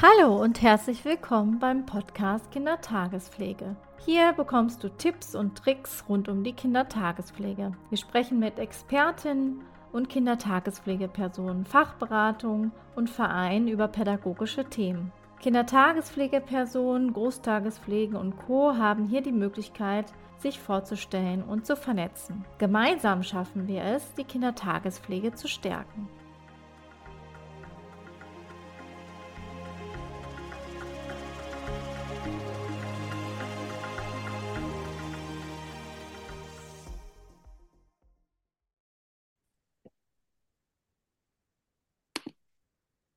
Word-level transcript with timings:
Hallo 0.00 0.40
und 0.40 0.62
herzlich 0.62 1.04
willkommen 1.04 1.58
beim 1.58 1.84
Podcast 1.84 2.52
Kindertagespflege. 2.52 3.74
Hier 3.98 4.32
bekommst 4.32 4.84
du 4.84 4.90
Tipps 4.90 5.34
und 5.34 5.58
Tricks 5.58 6.04
rund 6.08 6.28
um 6.28 6.44
die 6.44 6.52
Kindertagespflege. 6.52 7.72
Wir 7.88 7.98
sprechen 7.98 8.38
mit 8.38 8.60
Expertinnen 8.60 9.62
und 9.90 10.08
Kindertagespflegepersonen, 10.08 11.64
Fachberatung 11.64 12.70
und 12.94 13.10
Vereinen 13.10 13.66
über 13.66 13.88
pädagogische 13.88 14.66
Themen. 14.66 15.10
Kindertagespflegepersonen, 15.40 17.12
Großtagespflege 17.12 18.16
und 18.16 18.36
Co. 18.36 18.76
haben 18.76 19.04
hier 19.04 19.20
die 19.20 19.32
Möglichkeit, 19.32 20.06
sich 20.38 20.60
vorzustellen 20.60 21.42
und 21.42 21.66
zu 21.66 21.74
vernetzen. 21.74 22.44
Gemeinsam 22.58 23.24
schaffen 23.24 23.66
wir 23.66 23.82
es, 23.82 24.14
die 24.14 24.22
Kindertagespflege 24.22 25.34
zu 25.34 25.48
stärken. 25.48 26.08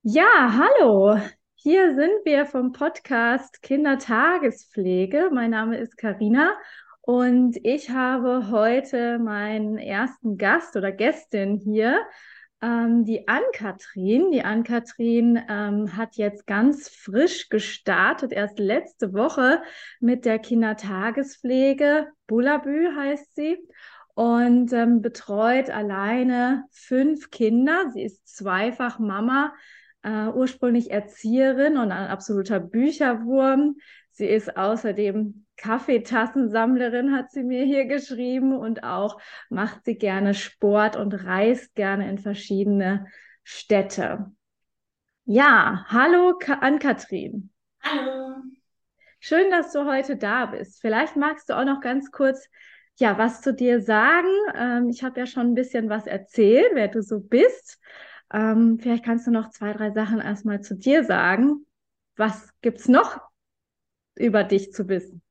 Ja, 0.04 0.58
hallo. 0.58 1.20
Hier 1.54 1.94
sind 1.94 2.26
wir 2.26 2.48
vom 2.48 2.72
Podcast 2.72 3.62
Kindertagespflege. 3.62 5.30
Mein 5.32 5.52
Name 5.52 5.78
ist 5.78 5.96
Karina 5.96 6.58
und 7.02 7.56
ich 7.64 7.92
habe 7.92 8.50
heute 8.50 9.20
meinen 9.20 9.78
ersten 9.78 10.40
Gast 10.40 10.76
oder 10.76 10.92
Gästin 10.92 11.56
hier, 11.56 12.02
ähm, 12.64 13.06
die 13.06 13.28
Ann-Kathrin. 13.28 14.32
Die 14.32 14.42
Ann-Kathrin 14.42 15.40
ähm, 15.48 15.96
hat 15.96 16.16
jetzt 16.16 16.48
ganz 16.48 16.90
frisch 16.90 17.50
gestartet, 17.50 18.32
erst 18.32 18.58
letzte 18.58 19.14
Woche 19.14 19.62
mit 20.00 20.26
der 20.26 20.40
Kindertagespflege. 20.40 22.08
Bulabü 22.26 22.88
heißt 22.96 23.36
sie 23.36 23.60
und 24.16 24.74
ähm, 24.74 25.04
betreut 25.04 25.70
alleine 25.70 26.66
fünf 26.72 27.30
Kinder. 27.30 27.92
Sie 27.94 28.02
ist 28.02 28.28
zweifach 28.28 28.98
Mama 28.98 29.54
äh, 30.04 30.28
ursprünglich 30.28 30.92
Erzieherin 30.92 31.78
und 31.78 31.92
ein 31.92 32.08
absoluter 32.08 32.60
Bücherwurm. 32.60 33.78
Sie 34.12 34.26
ist 34.26 34.58
außerdem 34.58 35.46
Kaffeetassensammlerin, 35.58 37.16
hat 37.16 37.32
sie 37.32 37.44
mir 37.44 37.66
hier 37.66 37.86
geschrieben 37.86 38.58
und 38.58 38.84
auch 38.84 39.20
macht 39.50 39.86
sie 39.86 39.96
gerne 39.96 40.34
Sport 40.34 40.96
und 40.96 41.14
reist 41.26 41.76
gerne 41.76 42.10
in 42.10 42.18
verschiedene 42.18 43.08
Städte. 43.44 44.32
Ja, 45.26 45.86
hallo 45.88 46.38
Ann-Kathrin. 46.60 47.52
Hallo. 47.84 48.36
Schön, 49.20 49.52
dass 49.52 49.72
du 49.72 49.86
heute 49.86 50.18
da 50.18 50.48
bist. 50.48 50.82
Vielleicht 50.82 51.16
magst 51.16 51.50
du 51.50 51.58
auch 51.58 51.64
noch 51.64 51.80
ganz 51.80 52.12
kurz 52.12 52.50
ja, 52.96 53.18
was 53.18 53.42
zu 53.42 53.54
dir 53.54 53.82
sagen. 53.82 54.30
Ähm, 54.56 54.90
ich 54.90 55.04
habe 55.04 55.20
ja 55.20 55.26
schon 55.26 55.52
ein 55.52 55.56
bisschen 55.56 55.90
was 55.90 56.08
erzählt, 56.08 56.72
wer 56.74 56.88
du 56.88 57.02
so 57.02 57.20
bist. 57.20 57.80
Ähm, 58.34 58.80
vielleicht 58.80 59.04
kannst 59.04 59.28
du 59.28 59.32
noch 59.32 59.50
zwei, 59.50 59.74
drei 59.74 59.92
Sachen 59.92 60.20
erstmal 60.20 60.62
zu 60.62 60.76
dir 60.76 61.04
sagen. 61.04 61.66
Was 62.16 62.50
gibt 62.62 62.80
es 62.80 62.88
noch 62.88 63.20
über 64.16 64.44
dich 64.44 64.72
zu 64.72 64.88
wissen? 64.88 65.22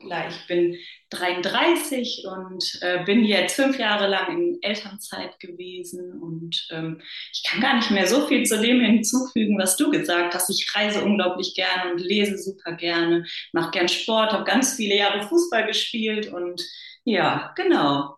Klar, 0.00 0.28
ich 0.28 0.46
bin 0.46 0.76
33 1.10 2.24
und 2.30 2.78
äh, 2.80 3.04
bin 3.04 3.24
jetzt 3.24 3.56
fünf 3.56 3.76
Jahre 3.76 4.06
lang 4.06 4.30
in 4.30 4.58
Elternzeit 4.62 5.38
gewesen 5.40 6.22
und 6.22 6.68
ähm, 6.70 7.00
ich 7.32 7.42
kann 7.42 7.60
gar 7.60 7.76
nicht 7.76 7.90
mehr 7.90 8.06
so 8.06 8.26
viel 8.28 8.44
zu 8.44 8.60
dem 8.60 8.80
hinzufügen, 8.80 9.58
was 9.58 9.76
du 9.76 9.90
gesagt 9.90 10.34
hast. 10.34 10.48
Ich 10.48 10.72
reise 10.74 11.04
unglaublich 11.04 11.54
gerne 11.54 11.92
und 11.92 11.98
lese 11.98 12.38
super 12.38 12.72
gerne, 12.72 13.26
mache 13.52 13.72
gern 13.72 13.88
Sport, 13.88 14.32
habe 14.32 14.44
ganz 14.44 14.74
viele 14.74 14.96
Jahre 14.96 15.26
Fußball 15.26 15.66
gespielt 15.66 16.32
und 16.32 16.62
ja, 17.02 17.52
genau. 17.56 18.16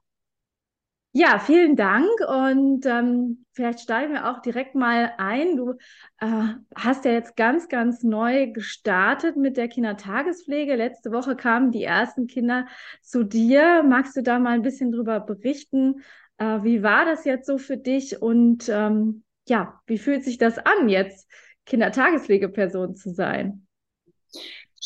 Ja, 1.15 1.39
vielen 1.39 1.75
Dank 1.75 2.11
und 2.29 2.85
ähm, 2.85 3.46
vielleicht 3.57 3.81
steigen 3.81 4.13
wir 4.13 4.31
auch 4.31 4.41
direkt 4.43 4.75
mal 4.75 5.15
ein. 5.17 5.57
Du 5.57 5.73
äh, 6.21 6.55
hast 6.75 7.07
ja 7.07 7.13
jetzt 7.13 7.37
ganz, 7.37 7.69
ganz 7.69 8.03
neu 8.03 8.53
gestartet 8.53 9.37
mit 9.37 9.57
der 9.57 9.69
Kindertagespflege. 9.69 10.77
Letzte 10.77 11.11
Woche 11.11 11.35
kamen 11.35 11.73
die 11.73 11.83
ersten 11.83 12.27
Kinder 12.27 12.67
zu 13.01 13.25
dir. 13.25 13.83
Magst 13.83 14.15
du 14.17 14.23
da 14.23 14.39
mal 14.39 14.51
ein 14.51 14.63
bisschen 14.63 14.93
drüber 14.93 15.21
berichten? 15.21 16.03
Äh, 16.37 16.63
wie 16.63 16.83
war 16.83 17.07
das 17.07 17.25
jetzt 17.25 17.47
so 17.47 17.57
für 17.57 17.79
dich 17.79 18.21
und 18.21 18.69
ähm, 18.69 19.25
ja, 19.49 19.81
wie 19.87 19.99
fühlt 19.99 20.23
sich 20.23 20.37
das 20.37 20.59
an, 20.59 20.89
jetzt 20.89 21.27
Kindertagespflegeperson 21.65 22.95
zu 22.95 23.11
sein? 23.15 23.67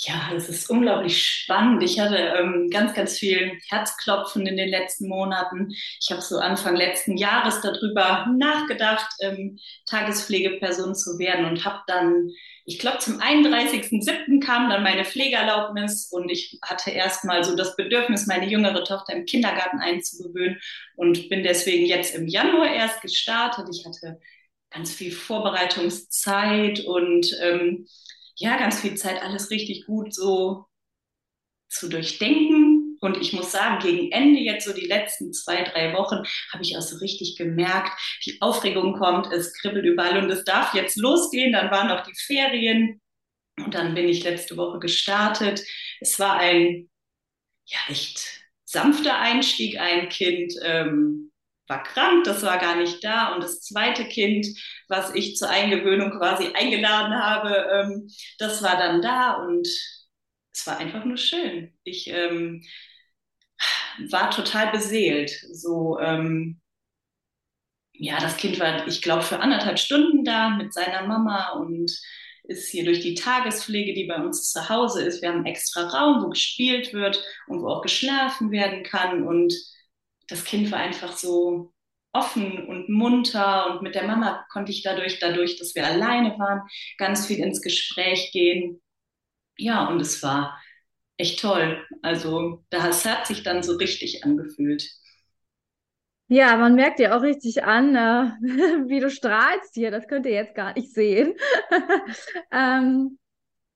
Ja, 0.02 0.30
das 0.32 0.48
ist 0.48 0.70
unglaublich 0.70 1.22
spannend. 1.22 1.82
Ich 1.82 2.00
hatte 2.00 2.16
ähm, 2.16 2.70
ganz, 2.70 2.94
ganz 2.94 3.18
viel 3.18 3.60
Herzklopfen 3.68 4.46
in 4.46 4.56
den 4.56 4.70
letzten 4.70 5.08
Monaten. 5.08 5.74
Ich 6.00 6.10
habe 6.10 6.22
so 6.22 6.38
Anfang 6.38 6.74
letzten 6.74 7.18
Jahres 7.18 7.60
darüber 7.60 8.26
nachgedacht, 8.34 9.10
ähm, 9.20 9.58
Tagespflegeperson 9.84 10.94
zu 10.94 11.18
werden 11.18 11.44
und 11.44 11.66
habe 11.66 11.82
dann, 11.86 12.30
ich 12.64 12.78
glaube, 12.78 12.98
zum 13.00 13.20
31.07. 13.20 14.40
kam 14.40 14.70
dann 14.70 14.82
meine 14.82 15.04
Pflegeerlaubnis 15.04 16.08
und 16.10 16.30
ich 16.30 16.58
hatte 16.62 16.90
erstmal 16.92 17.44
so 17.44 17.54
das 17.54 17.76
Bedürfnis, 17.76 18.26
meine 18.26 18.48
jüngere 18.50 18.84
Tochter 18.84 19.12
im 19.12 19.26
Kindergarten 19.26 19.80
einzugewöhnen 19.80 20.58
und 20.96 21.28
bin 21.28 21.42
deswegen 21.42 21.84
jetzt 21.84 22.14
im 22.14 22.26
Januar 22.26 22.72
erst 22.72 23.02
gestartet. 23.02 23.68
Ich 23.70 23.84
hatte 23.84 24.18
ganz 24.70 24.94
viel 24.94 25.12
Vorbereitungszeit 25.12 26.80
und 26.86 27.36
ähm, 27.42 27.86
ja, 28.40 28.56
ganz 28.56 28.80
viel 28.80 28.94
Zeit, 28.94 29.22
alles 29.22 29.50
richtig 29.50 29.84
gut 29.86 30.14
so 30.14 30.64
zu 31.68 31.88
durchdenken. 31.88 32.96
Und 33.02 33.18
ich 33.18 33.32
muss 33.32 33.52
sagen, 33.52 33.78
gegen 33.80 34.10
Ende 34.12 34.40
jetzt 34.40 34.66
so 34.66 34.72
die 34.74 34.86
letzten 34.86 35.32
zwei, 35.32 35.62
drei 35.62 35.92
Wochen 35.94 36.22
habe 36.52 36.62
ich 36.62 36.76
auch 36.76 36.82
so 36.82 36.96
richtig 36.98 37.36
gemerkt, 37.36 37.92
die 38.26 38.40
Aufregung 38.40 38.98
kommt, 38.98 39.32
es 39.32 39.54
kribbelt 39.54 39.84
überall 39.84 40.22
und 40.22 40.30
es 40.30 40.44
darf 40.44 40.74
jetzt 40.74 40.96
losgehen. 40.96 41.52
Dann 41.52 41.70
waren 41.70 41.88
noch 41.88 42.02
die 42.04 42.14
Ferien 42.14 43.00
und 43.58 43.74
dann 43.74 43.94
bin 43.94 44.08
ich 44.08 44.24
letzte 44.24 44.56
Woche 44.56 44.78
gestartet. 44.78 45.62
Es 46.00 46.18
war 46.18 46.38
ein 46.38 46.90
ja 47.66 47.78
echt 47.88 48.42
sanfter 48.64 49.18
Einstieg, 49.18 49.78
ein 49.78 50.08
Kind. 50.08 50.54
Ähm, 50.62 51.29
war 51.70 51.82
krank, 51.82 52.24
das 52.24 52.42
war 52.42 52.58
gar 52.58 52.76
nicht 52.76 53.02
da. 53.02 53.34
Und 53.34 53.42
das 53.42 53.60
zweite 53.62 54.04
Kind, 54.06 54.46
was 54.88 55.14
ich 55.14 55.36
zur 55.36 55.48
Eingewöhnung 55.48 56.10
quasi 56.10 56.48
eingeladen 56.52 57.14
habe, 57.14 57.68
ähm, 57.72 58.08
das 58.38 58.62
war 58.62 58.76
dann 58.76 59.00
da 59.00 59.34
und 59.34 59.66
es 60.52 60.66
war 60.66 60.78
einfach 60.78 61.04
nur 61.04 61.16
schön. 61.16 61.72
Ich 61.84 62.08
ähm, 62.08 62.62
war 64.10 64.30
total 64.30 64.70
beseelt. 64.72 65.30
So, 65.52 65.98
ähm, 66.00 66.60
ja, 67.92 68.18
das 68.20 68.36
Kind 68.36 68.58
war, 68.60 68.86
ich 68.86 69.02
glaube, 69.02 69.22
für 69.22 69.40
anderthalb 69.40 69.78
Stunden 69.78 70.24
da 70.24 70.50
mit 70.50 70.72
seiner 70.72 71.06
Mama 71.06 71.52
und 71.52 71.90
ist 72.44 72.70
hier 72.70 72.84
durch 72.84 73.00
die 73.00 73.14
Tagespflege, 73.14 73.94
die 73.94 74.06
bei 74.06 74.16
uns 74.16 74.50
zu 74.50 74.68
Hause 74.68 75.04
ist. 75.04 75.22
Wir 75.22 75.28
haben 75.28 75.36
einen 75.38 75.46
extra 75.46 75.82
Raum, 75.88 76.24
wo 76.24 76.30
gespielt 76.30 76.92
wird 76.92 77.22
und 77.46 77.62
wo 77.62 77.68
auch 77.68 77.82
geschlafen 77.82 78.50
werden 78.50 78.82
kann. 78.82 79.22
Und 79.26 79.54
das 80.30 80.44
Kind 80.44 80.70
war 80.70 80.78
einfach 80.78 81.16
so 81.16 81.72
offen 82.12 82.66
und 82.66 82.88
munter 82.88 83.70
und 83.70 83.82
mit 83.82 83.94
der 83.94 84.06
Mama 84.06 84.44
konnte 84.50 84.72
ich 84.72 84.82
dadurch, 84.82 85.18
dadurch, 85.20 85.58
dass 85.58 85.74
wir 85.74 85.86
alleine 85.86 86.38
waren, 86.38 86.62
ganz 86.98 87.26
viel 87.26 87.38
ins 87.38 87.62
Gespräch 87.62 88.32
gehen. 88.32 88.80
Ja, 89.56 89.86
und 89.88 90.00
es 90.00 90.22
war 90.22 90.60
echt 91.16 91.40
toll. 91.40 91.84
Also 92.02 92.64
das 92.70 93.04
hat 93.04 93.26
sich 93.26 93.42
dann 93.42 93.62
so 93.62 93.76
richtig 93.76 94.24
angefühlt. 94.24 94.90
Ja, 96.28 96.56
man 96.56 96.76
merkt 96.76 97.00
dir 97.00 97.16
auch 97.16 97.22
richtig 97.22 97.64
an, 97.64 97.96
äh, 97.96 98.30
wie 98.88 99.00
du 99.00 99.10
strahlst 99.10 99.74
hier. 99.74 99.90
Das 99.90 100.06
könnt 100.06 100.26
ihr 100.26 100.32
jetzt 100.32 100.54
gar 100.54 100.74
nicht 100.74 100.92
sehen. 100.92 101.34
ähm, 102.52 103.18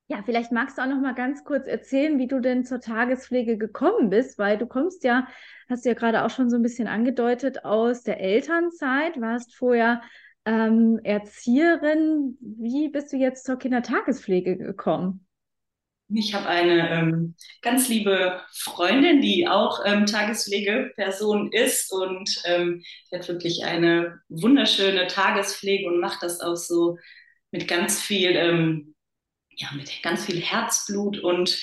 ja, 0.09 0.23
vielleicht 0.25 0.53
magst 0.53 0.77
du 0.77 0.83
auch 0.83 0.87
noch 0.87 1.01
mal 1.01 1.15
ganz 1.15 1.45
kurz 1.45 1.67
erzählen, 1.67 2.19
wie 2.19 2.27
du 2.27 2.41
denn 2.41 2.65
zur 2.65 2.81
Tagespflege 2.81 3.57
gekommen 3.57 4.11
bist, 4.11 4.39
weil 4.39 4.59
du 4.59 4.67
kommst 4.67 5.03
ja, 5.05 5.27
hast 5.69 5.85
du 5.85 5.89
ja 5.89 5.95
gerade 5.95 6.25
auch 6.25 6.31
schon 6.31 6.51
so 6.51 6.57
ein 6.57 6.63
bisschen 6.63 6.89
angedeutet, 6.89 7.65
aus 7.65 8.03
der 8.03 8.21
Elternzeit, 8.21 9.19
warst 9.21 9.55
vorher 9.55 10.03
ähm, 10.45 11.01
Erzieherin. 11.03 12.37
Wie 12.41 12.91
bist 12.91 13.13
du 13.13 13.17
jetzt 13.17 13.47
zur 13.47 13.59
Kindertagespflege 13.59 14.59
gekommen? 14.59 15.27
Ich 16.13 16.35
habe 16.35 16.49
eine 16.49 16.91
ähm, 16.91 17.35
ganz 17.63 17.89
liebe 17.89 18.43
Freundin, 18.53 19.23
die 19.23 19.49
auch 19.49 19.81
ähm, 19.87 20.05
Tagespflegeperson 20.05 21.51
ist 21.51 21.91
und 21.91 22.43
ähm, 22.45 22.83
die 23.11 23.17
hat 23.17 23.27
wirklich 23.27 23.65
eine 23.65 24.21
wunderschöne 24.29 25.07
Tagespflege 25.07 25.89
und 25.89 26.01
macht 26.01 26.23
das 26.23 26.41
auch 26.41 26.57
so 26.57 26.99
mit 27.51 27.67
ganz 27.69 28.03
viel 28.03 28.37
ähm, 28.37 28.94
ja, 29.57 29.69
mit 29.75 29.91
ganz 30.03 30.25
viel 30.25 30.41
Herzblut 30.41 31.19
und 31.19 31.63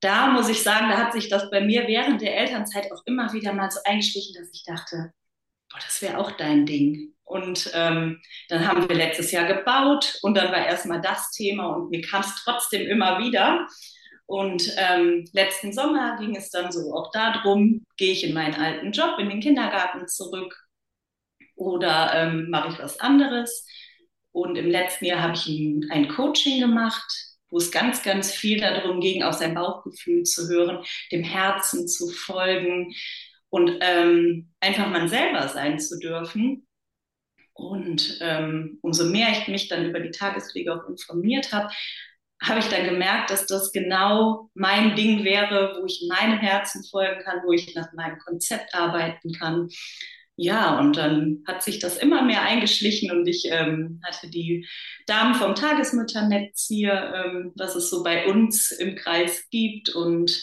da 0.00 0.28
muss 0.28 0.48
ich 0.48 0.62
sagen, 0.62 0.88
da 0.88 0.96
hat 0.96 1.12
sich 1.12 1.28
das 1.28 1.50
bei 1.50 1.60
mir 1.60 1.86
während 1.86 2.22
der 2.22 2.36
Elternzeit 2.38 2.90
auch 2.90 3.02
immer 3.04 3.32
wieder 3.32 3.52
mal 3.52 3.70
so 3.70 3.80
eingeschlichen, 3.84 4.34
dass 4.34 4.50
ich 4.52 4.64
dachte, 4.64 5.12
boah, 5.70 5.78
das 5.84 6.00
wäre 6.02 6.18
auch 6.18 6.32
dein 6.32 6.66
Ding. 6.66 7.14
Und 7.24 7.70
ähm, 7.74 8.20
dann 8.48 8.66
haben 8.66 8.88
wir 8.88 8.96
letztes 8.96 9.30
Jahr 9.30 9.46
gebaut 9.46 10.18
und 10.22 10.36
dann 10.36 10.50
war 10.50 10.66
erstmal 10.66 11.00
das 11.00 11.30
Thema 11.30 11.66
und 11.76 11.90
mir 11.90 12.00
kam 12.00 12.22
es 12.22 12.34
trotzdem 12.42 12.88
immer 12.88 13.18
wieder. 13.20 13.68
Und 14.26 14.72
ähm, 14.76 15.28
letzten 15.32 15.72
Sommer 15.72 16.16
ging 16.18 16.36
es 16.36 16.50
dann 16.50 16.72
so 16.72 16.94
auch 16.94 17.10
darum, 17.12 17.84
gehe 17.96 18.12
ich 18.12 18.24
in 18.24 18.34
meinen 18.34 18.54
alten 18.54 18.92
Job, 18.92 19.18
in 19.18 19.28
den 19.28 19.40
Kindergarten 19.40 20.08
zurück 20.08 20.56
oder 21.56 22.12
ähm, 22.14 22.48
mache 22.48 22.72
ich 22.72 22.78
was 22.78 22.98
anderes. 23.00 23.66
Und 24.32 24.56
im 24.56 24.68
letzten 24.68 25.06
Jahr 25.06 25.22
habe 25.22 25.34
ich 25.34 25.46
ein, 25.48 25.86
ein 25.90 26.08
Coaching 26.08 26.60
gemacht, 26.60 27.30
wo 27.50 27.58
es 27.58 27.70
ganz, 27.70 28.02
ganz 28.02 28.32
viel 28.32 28.60
darum 28.60 29.00
ging, 29.00 29.22
auf 29.22 29.34
sein 29.34 29.54
Bauchgefühl 29.54 30.22
zu 30.22 30.48
hören, 30.48 30.84
dem 31.10 31.24
Herzen 31.24 31.88
zu 31.88 32.08
folgen 32.08 32.94
und 33.48 33.78
ähm, 33.80 34.52
einfach 34.60 34.88
man 34.88 35.08
selber 35.08 35.48
sein 35.48 35.78
zu 35.80 35.98
dürfen. 35.98 36.66
Und 37.52 38.18
ähm, 38.22 38.78
umso 38.82 39.04
mehr 39.04 39.28
ich 39.32 39.48
mich 39.48 39.68
dann 39.68 39.84
über 39.84 40.00
die 40.00 40.12
Tagespflege 40.12 40.74
auch 40.74 40.88
informiert 40.88 41.52
habe, 41.52 41.70
habe 42.42 42.60
ich 42.60 42.68
dann 42.68 42.86
gemerkt, 42.86 43.30
dass 43.30 43.46
das 43.46 43.70
genau 43.70 44.50
mein 44.54 44.96
Ding 44.96 45.24
wäre, 45.24 45.76
wo 45.78 45.84
ich 45.84 46.08
meinem 46.08 46.38
Herzen 46.38 46.82
folgen 46.84 47.22
kann, 47.22 47.42
wo 47.44 47.52
ich 47.52 47.74
nach 47.74 47.92
meinem 47.92 48.18
Konzept 48.18 48.74
arbeiten 48.74 49.32
kann. 49.32 49.68
Ja, 50.42 50.78
und 50.78 50.96
dann 50.96 51.44
hat 51.46 51.62
sich 51.62 51.80
das 51.80 51.98
immer 51.98 52.22
mehr 52.22 52.40
eingeschlichen 52.40 53.10
und 53.10 53.28
ich 53.28 53.44
ähm, 53.50 54.00
hatte 54.02 54.30
die 54.30 54.66
Damen 55.06 55.34
vom 55.34 55.54
Tagesmütternetz 55.54 56.66
hier, 56.66 57.12
ähm, 57.14 57.52
was 57.56 57.74
es 57.74 57.90
so 57.90 58.02
bei 58.02 58.26
uns 58.26 58.70
im 58.70 58.96
Kreis 58.96 59.46
gibt. 59.50 59.90
Und 59.90 60.42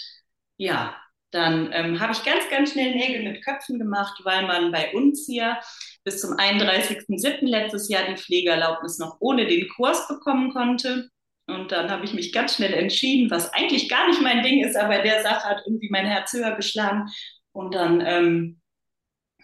ja, 0.58 0.96
dann 1.32 1.72
ähm, 1.74 2.00
habe 2.00 2.14
ich 2.14 2.24
ganz, 2.24 2.48
ganz 2.52 2.74
schnell 2.74 2.94
Nägel 2.94 3.24
mit 3.24 3.44
Köpfen 3.44 3.80
gemacht, 3.80 4.22
weil 4.24 4.46
man 4.46 4.72
bei 4.72 4.94
uns 4.94 5.26
hier 5.26 5.58
bis 6.04 6.22
zum 6.22 6.38
31.07. 6.38 7.48
letztes 7.48 7.90
Jahr 7.90 8.04
die 8.08 8.18
Pflegeerlaubnis 8.18 9.00
noch 9.00 9.18
ohne 9.20 9.48
den 9.48 9.68
Kurs 9.70 10.08
bekommen 10.08 10.54
konnte. 10.54 11.10
Und 11.48 11.72
dann 11.72 11.90
habe 11.90 12.06
ich 12.06 12.14
mich 12.14 12.32
ganz 12.32 12.54
schnell 12.54 12.76
entschieden, 12.76 13.32
was 13.32 13.52
eigentlich 13.52 13.90
gar 13.90 14.08
nicht 14.08 14.22
mein 14.22 14.44
Ding 14.44 14.64
ist, 14.64 14.76
aber 14.76 15.00
der 15.00 15.24
Sache 15.24 15.50
hat 15.50 15.64
irgendwie 15.66 15.90
mein 15.90 16.06
Herz 16.06 16.34
höher 16.34 16.56
geschlagen. 16.56 17.10
Und 17.52 17.74
dann 17.74 18.04
ähm, 18.06 18.62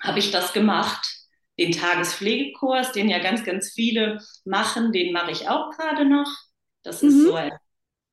habe 0.04 0.20
ich 0.20 0.32
das 0.32 0.54
gemacht. 0.54 1.08
Den 1.58 1.72
Tagespflegekurs, 1.72 2.92
den 2.92 3.10
ja 3.10 3.20
ganz, 3.20 3.44
ganz 3.44 3.72
viele 3.72 4.20
machen, 4.44 4.92
den 4.92 5.14
mache 5.14 5.32
ich 5.32 5.50
auch 5.50 5.72
gerade 5.72 6.06
noch. 6.06 6.28
Das 6.84 7.02
mhm. 7.02 7.10
ist 7.10 7.24
so 7.24 7.36
ein 7.36 7.52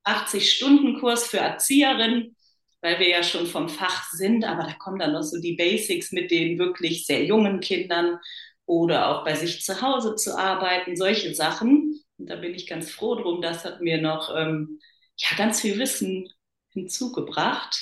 80-Stunden-Kurs 0.05 1.27
für 1.27 1.39
Erzieherinnen, 1.39 2.37
weil 2.81 2.99
wir 2.99 3.09
ja 3.09 3.23
schon 3.23 3.47
vom 3.47 3.69
Fach 3.69 4.11
sind, 4.13 4.45
aber 4.45 4.65
da 4.65 4.73
kommen 4.75 4.99
dann 4.99 5.13
noch 5.13 5.23
so 5.23 5.41
die 5.41 5.57
Basics 5.57 6.13
mit 6.13 6.31
den 6.31 6.59
wirklich 6.59 7.07
sehr 7.07 7.25
jungen 7.25 7.61
Kindern 7.61 8.19
oder 8.67 9.09
auch 9.09 9.25
bei 9.25 9.35
sich 9.35 9.63
zu 9.63 9.83
Hause 9.83 10.17
zu 10.17 10.39
arbeiten, 10.39 10.97
solche 10.97 11.35
Sachen. 11.35 12.01
Und 12.19 12.31
da 12.31 12.37
bin 12.37 12.55
ich 12.55 12.67
ganz 12.67 12.91
froh 12.91 13.17
drum. 13.17 13.43
Das 13.43 13.65
hat 13.65 13.81
mir 13.81 14.01
noch 14.01 14.35
ähm, 14.37 14.79
ja, 15.17 15.37
ganz 15.37 15.61
viel 15.61 15.79
Wissen 15.79 16.29
hinzugebracht. 16.69 17.77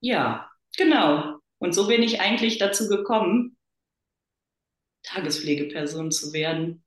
Ja, 0.00 0.50
genau. 0.76 1.41
Und 1.62 1.76
so 1.76 1.86
bin 1.86 2.02
ich 2.02 2.20
eigentlich 2.20 2.58
dazu 2.58 2.88
gekommen, 2.88 3.56
Tagespflegeperson 5.04 6.10
zu 6.10 6.32
werden. 6.32 6.82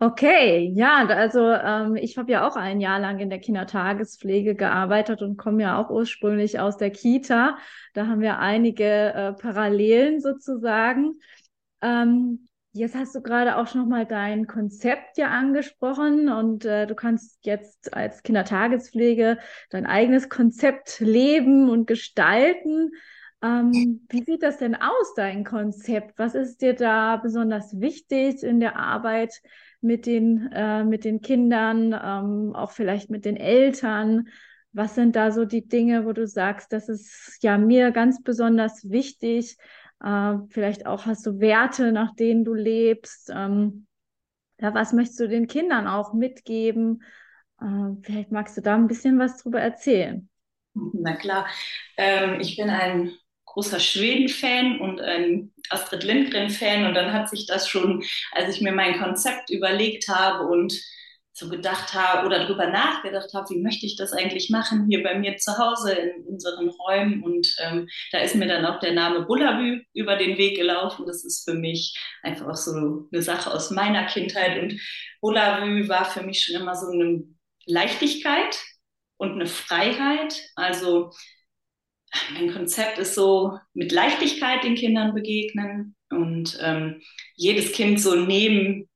Okay, 0.00 0.72
ja, 0.74 1.06
also 1.06 1.52
ähm, 1.52 1.94
ich 1.94 2.18
habe 2.18 2.32
ja 2.32 2.48
auch 2.48 2.56
ein 2.56 2.80
Jahr 2.80 2.98
lang 2.98 3.20
in 3.20 3.30
der 3.30 3.38
Kindertagespflege 3.38 4.56
gearbeitet 4.56 5.22
und 5.22 5.36
komme 5.36 5.62
ja 5.62 5.80
auch 5.80 5.88
ursprünglich 5.88 6.58
aus 6.58 6.78
der 6.78 6.90
Kita. 6.90 7.58
Da 7.94 8.08
haben 8.08 8.20
wir 8.20 8.40
einige 8.40 8.84
äh, 8.84 9.32
Parallelen 9.34 10.20
sozusagen. 10.20 11.20
Ähm, 11.80 12.48
Jetzt 12.72 12.94
hast 12.94 13.14
du 13.14 13.22
gerade 13.22 13.56
auch 13.56 13.66
schon 13.66 13.88
mal 13.88 14.04
dein 14.04 14.46
Konzept 14.46 15.16
ja 15.16 15.28
angesprochen 15.28 16.28
und 16.28 16.64
äh, 16.64 16.86
du 16.86 16.94
kannst 16.94 17.44
jetzt 17.44 17.94
als 17.94 18.22
Kindertagespflege 18.22 19.38
dein 19.70 19.86
eigenes 19.86 20.28
Konzept 20.28 21.00
leben 21.00 21.70
und 21.70 21.86
gestalten. 21.86 22.92
Ähm, 23.40 24.06
wie 24.08 24.24
sieht 24.24 24.42
das 24.42 24.58
denn 24.58 24.74
aus, 24.74 25.14
dein 25.14 25.44
Konzept? 25.44 26.18
Was 26.18 26.34
ist 26.34 26.60
dir 26.60 26.74
da 26.74 27.16
besonders 27.16 27.80
wichtig 27.80 28.42
in 28.42 28.58
der 28.58 28.76
Arbeit 28.76 29.40
mit 29.80 30.06
den, 30.06 30.50
äh, 30.52 30.82
mit 30.82 31.04
den 31.04 31.20
Kindern, 31.20 31.92
ähm, 31.92 32.54
auch 32.54 32.72
vielleicht 32.72 33.10
mit 33.10 33.24
den 33.24 33.36
Eltern? 33.36 34.28
Was 34.72 34.96
sind 34.96 35.14
da 35.14 35.30
so 35.30 35.44
die 35.44 35.66
Dinge, 35.66 36.04
wo 36.04 36.12
du 36.12 36.26
sagst, 36.26 36.72
das 36.72 36.88
ist 36.88 37.38
ja 37.42 37.58
mir 37.58 37.92
ganz 37.92 38.22
besonders 38.22 38.90
wichtig? 38.90 39.56
Äh, 40.02 40.34
vielleicht 40.50 40.86
auch 40.86 41.06
hast 41.06 41.24
du 41.24 41.38
Werte, 41.38 41.92
nach 41.92 42.14
denen 42.16 42.44
du 42.44 42.54
lebst. 42.54 43.30
Ähm, 43.32 43.86
ja, 44.60 44.74
was 44.74 44.92
möchtest 44.92 45.20
du 45.20 45.28
den 45.28 45.46
Kindern 45.46 45.86
auch 45.86 46.12
mitgeben? 46.12 47.04
Äh, 47.60 47.94
vielleicht 48.02 48.32
magst 48.32 48.56
du 48.56 48.62
da 48.62 48.74
ein 48.74 48.88
bisschen 48.88 49.18
was 49.20 49.36
drüber 49.36 49.60
erzählen. 49.60 50.28
Na 50.74 51.14
klar, 51.16 51.46
ähm, 51.96 52.40
ich 52.40 52.56
bin 52.56 52.70
ein 52.70 53.12
großer 53.52 53.80
Schweden-Fan 53.80 54.80
und 54.80 55.00
ein 55.00 55.52
Astrid 55.70 56.04
Lindgren-Fan 56.04 56.86
und 56.86 56.94
dann 56.94 57.12
hat 57.12 57.28
sich 57.28 57.46
das 57.46 57.68
schon, 57.68 58.04
als 58.32 58.54
ich 58.54 58.60
mir 58.60 58.72
mein 58.72 58.98
Konzept 58.98 59.50
überlegt 59.50 60.08
habe 60.08 60.46
und 60.46 60.72
so 61.38 61.48
gedacht 61.48 61.94
habe 61.94 62.26
oder 62.26 62.40
darüber 62.40 62.66
nachgedacht 62.66 63.32
habe, 63.32 63.50
wie 63.50 63.62
möchte 63.62 63.86
ich 63.86 63.96
das 63.96 64.12
eigentlich 64.12 64.50
machen 64.50 64.86
hier 64.88 65.02
bei 65.02 65.16
mir 65.18 65.36
zu 65.36 65.56
Hause 65.56 65.92
in 65.92 66.24
unseren 66.26 66.68
Räumen. 66.68 67.22
Und 67.22 67.54
ähm, 67.60 67.88
da 68.10 68.18
ist 68.18 68.34
mir 68.34 68.48
dann 68.48 68.66
auch 68.66 68.80
der 68.80 68.92
Name 68.92 69.22
Bullabü 69.22 69.82
über 69.94 70.16
den 70.16 70.36
Weg 70.36 70.56
gelaufen. 70.56 71.06
Das 71.06 71.24
ist 71.24 71.48
für 71.48 71.54
mich 71.54 71.96
einfach 72.22 72.56
so 72.56 73.06
eine 73.12 73.22
Sache 73.22 73.52
aus 73.52 73.70
meiner 73.70 74.06
Kindheit. 74.06 74.60
Und 74.60 74.80
Bullabü 75.20 75.88
war 75.88 76.04
für 76.04 76.22
mich 76.22 76.42
schon 76.42 76.60
immer 76.60 76.74
so 76.74 76.90
eine 76.90 77.22
Leichtigkeit 77.66 78.58
und 79.16 79.32
eine 79.32 79.46
Freiheit. 79.46 80.42
Also 80.56 81.12
mein 82.32 82.52
Konzept 82.52 82.98
ist 82.98 83.14
so 83.14 83.58
mit 83.74 83.92
Leichtigkeit 83.92 84.64
den 84.64 84.74
Kindern 84.74 85.14
begegnen 85.14 85.96
und 86.10 86.58
ähm, 86.62 87.02
jedes 87.34 87.72
Kind 87.72 88.00
so 88.00 88.14
nehmen, 88.14 88.88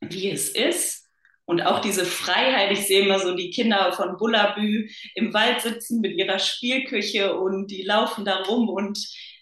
wie 0.00 0.30
es 0.30 0.48
ist 0.48 1.04
und 1.46 1.62
auch 1.62 1.80
diese 1.80 2.06
Freiheit, 2.06 2.72
ich 2.72 2.86
sehe 2.86 3.04
immer 3.04 3.18
so 3.18 3.34
die 3.34 3.50
Kinder 3.50 3.92
von 3.92 4.16
Bullabü 4.16 4.88
im 5.14 5.34
Wald 5.34 5.60
sitzen 5.60 6.00
mit 6.00 6.16
ihrer 6.16 6.38
Spielküche 6.38 7.38
und 7.38 7.70
die 7.70 7.82
laufen 7.82 8.24
da 8.24 8.42
rum 8.44 8.68
und 8.68 8.98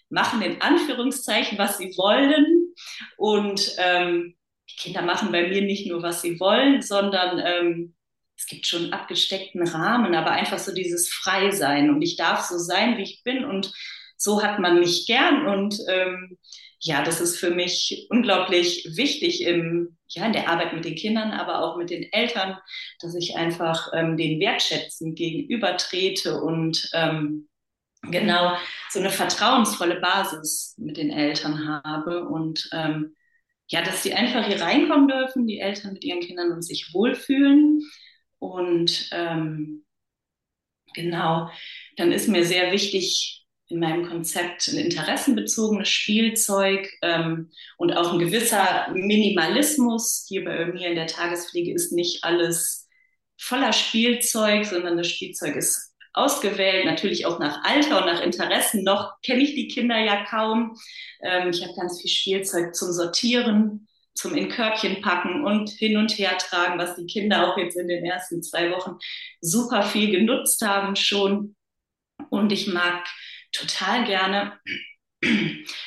machen 0.09 0.41
in 0.41 0.61
Anführungszeichen, 0.61 1.57
was 1.57 1.77
sie 1.77 1.95
wollen. 1.97 2.73
Und 3.17 3.75
ähm, 3.77 4.35
die 4.69 4.75
Kinder 4.75 5.01
machen 5.01 5.31
bei 5.31 5.47
mir 5.47 5.61
nicht 5.61 5.87
nur, 5.87 6.03
was 6.03 6.21
sie 6.21 6.39
wollen, 6.39 6.81
sondern 6.81 7.41
ähm, 7.43 7.95
es 8.43 8.47
gibt 8.47 8.67
schon 8.67 8.91
abgesteckten 8.91 9.65
Rahmen, 9.65 10.15
aber 10.15 10.31
einfach 10.31 10.59
so 10.59 10.73
dieses 10.73 11.07
Freisein. 11.07 11.89
Und 11.89 12.01
ich 12.01 12.17
darf 12.17 12.41
so 12.41 12.57
sein, 12.57 12.97
wie 12.97 13.03
ich 13.03 13.23
bin. 13.23 13.45
Und 13.45 13.71
so 14.17 14.43
hat 14.43 14.59
man 14.59 14.81
mich 14.81 15.07
gern. 15.07 15.47
Und 15.47 15.77
ähm, 15.87 16.37
ja, 16.79 17.03
das 17.03 17.21
ist 17.21 17.39
für 17.39 17.51
mich 17.51 18.07
unglaublich 18.09 18.85
wichtig 18.97 19.43
im, 19.45 19.97
ja, 20.09 20.25
in 20.25 20.33
der 20.33 20.49
Arbeit 20.49 20.73
mit 20.73 20.83
den 20.83 20.95
Kindern, 20.95 21.31
aber 21.31 21.63
auch 21.63 21.77
mit 21.77 21.89
den 21.89 22.11
Eltern, 22.11 22.57
dass 22.99 23.15
ich 23.15 23.37
einfach 23.37 23.93
ähm, 23.93 24.17
den 24.17 24.41
Wertschätzen 24.41 25.15
gegenüber 25.15 25.77
trete 25.77 26.41
und 26.41 26.89
ähm, 26.93 27.47
genau 28.01 28.57
so 28.89 28.99
eine 28.99 29.09
vertrauensvolle 29.09 30.01
Basis 30.01 30.75
mit 30.77 30.97
den 30.97 31.11
Eltern 31.11 31.81
habe 31.85 32.27
und 32.27 32.67
ähm, 32.73 33.15
ja, 33.67 33.81
dass 33.81 34.03
sie 34.03 34.13
einfach 34.13 34.45
hier 34.45 34.61
reinkommen 34.61 35.07
dürfen, 35.07 35.47
die 35.47 35.59
Eltern 35.59 35.93
mit 35.93 36.03
ihren 36.03 36.19
Kindern 36.19 36.51
und 36.51 36.63
sich 36.63 36.93
wohlfühlen 36.93 37.81
und 38.43 39.09
ähm, 39.13 39.85
genau, 40.93 41.49
dann 41.95 42.11
ist 42.11 42.27
mir 42.27 42.45
sehr 42.45 42.73
wichtig, 42.73 43.45
in 43.69 43.79
meinem 43.79 44.07
Konzept 44.07 44.67
ein 44.67 44.77
interessenbezogenes 44.77 45.87
Spielzeug 45.87 46.91
ähm, 47.01 47.49
und 47.77 47.93
auch 47.93 48.11
ein 48.11 48.19
gewisser 48.19 48.89
Minimalismus. 48.93 50.25
Hier 50.27 50.43
bei 50.43 50.65
mir 50.65 50.89
in 50.89 50.95
der 50.95 51.07
Tagespflege 51.07 51.73
ist 51.73 51.93
nicht 51.93 52.23
alles 52.25 52.87
voller 53.39 53.71
Spielzeug, 53.71 54.65
sondern 54.65 54.97
das 54.97 55.07
Spielzeug 55.07 55.55
ist 55.55 55.95
ausgewählt, 56.11 56.85
natürlich 56.85 57.25
auch 57.25 57.39
nach 57.39 57.63
Alter 57.63 57.99
und 57.99 58.13
nach 58.13 58.21
Interessen. 58.21 58.83
Noch 58.83 59.13
kenne 59.25 59.41
ich 59.41 59.55
die 59.55 59.69
Kinder 59.69 59.97
ja 59.97 60.25
kaum. 60.25 60.77
Ähm, 61.21 61.49
ich 61.49 61.63
habe 61.63 61.73
ganz 61.75 62.01
viel 62.01 62.11
Spielzeug 62.11 62.75
zum 62.75 62.91
Sortieren, 62.91 63.87
zum 64.15 64.35
in 64.35 64.49
Körbchen 64.49 65.01
packen 65.01 65.43
und 65.43 65.69
hin 65.69 65.97
und 65.97 66.17
her 66.17 66.37
tragen, 66.37 66.79
was 66.79 66.95
die 66.95 67.05
Kinder 67.05 67.47
auch 67.51 67.57
jetzt 67.57 67.77
in 67.77 67.87
den 67.87 68.05
ersten 68.05 68.43
zwei 68.43 68.71
Wochen 68.71 68.97
super 69.41 69.83
viel 69.83 70.11
genutzt 70.11 70.61
haben 70.61 70.95
schon. 70.95 71.55
Und 72.29 72.51
ich 72.51 72.67
mag 72.67 73.05
total 73.51 74.05
gerne 74.05 74.59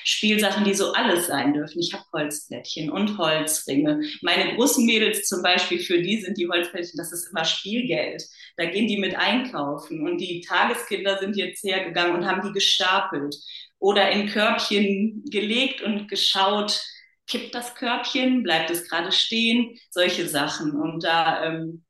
Spielsachen, 0.05 0.65
die 0.65 0.75
so 0.75 0.93
alles 0.93 1.27
sein 1.27 1.53
dürfen. 1.53 1.81
Ich 1.81 1.93
habe 1.93 2.05
Holzplättchen 2.13 2.91
und 2.91 3.19
Holzringe. 3.19 4.01
Meine 4.23 4.55
großen 4.55 4.85
Mädels 4.87 5.27
zum 5.27 5.43
Beispiel, 5.43 5.79
für 5.79 6.01
die 6.01 6.21
sind 6.21 6.39
die 6.39 6.49
Holzplättchen, 6.49 6.97
das 6.97 7.13
ist 7.13 7.31
immer 7.31 7.45
Spielgeld. 7.45 8.25
Da 8.57 8.67
gehen 8.67 8.89
die 8.89 8.99
mit 8.99 9.17
einkaufen. 9.17 10.07
Und 10.07 10.19
die 10.19 10.41
Tageskinder 10.41 11.19
sind 11.19 11.37
jetzt 11.37 11.63
hergegangen 11.65 12.17
und 12.17 12.27
haben 12.27 12.47
die 12.47 12.53
gestapelt 12.53 13.37
oder 13.79 14.11
in 14.11 14.29
Körbchen 14.29 15.23
gelegt 15.31 15.83
und 15.83 16.09
geschaut, 16.09 16.81
kippt 17.27 17.55
das 17.55 17.75
Körbchen, 17.75 18.43
bleibt 18.43 18.71
es 18.71 18.89
gerade 18.89 19.13
stehen, 19.13 19.79
solche 19.91 20.29
Sachen. 20.29 20.73
Und 20.73 21.05
da, 21.05 21.45
ähm, 21.45 21.85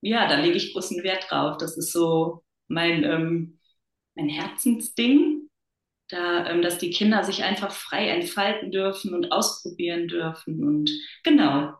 ja, 0.00 0.26
da 0.28 0.36
lege 0.40 0.56
ich 0.56 0.72
großen 0.72 1.02
Wert 1.02 1.26
drauf. 1.30 1.56
Das 1.58 1.76
ist 1.76 1.92
so 1.92 2.42
mein, 2.68 3.04
ähm, 3.04 3.58
mein 4.14 4.28
Herzensding, 4.28 5.48
da, 6.08 6.46
ähm, 6.48 6.62
dass 6.62 6.78
die 6.78 6.90
Kinder 6.90 7.24
sich 7.24 7.44
einfach 7.44 7.72
frei 7.72 8.08
entfalten 8.08 8.70
dürfen 8.70 9.14
und 9.14 9.32
ausprobieren 9.32 10.08
dürfen. 10.08 10.64
Und 10.64 10.90
genau. 11.24 11.74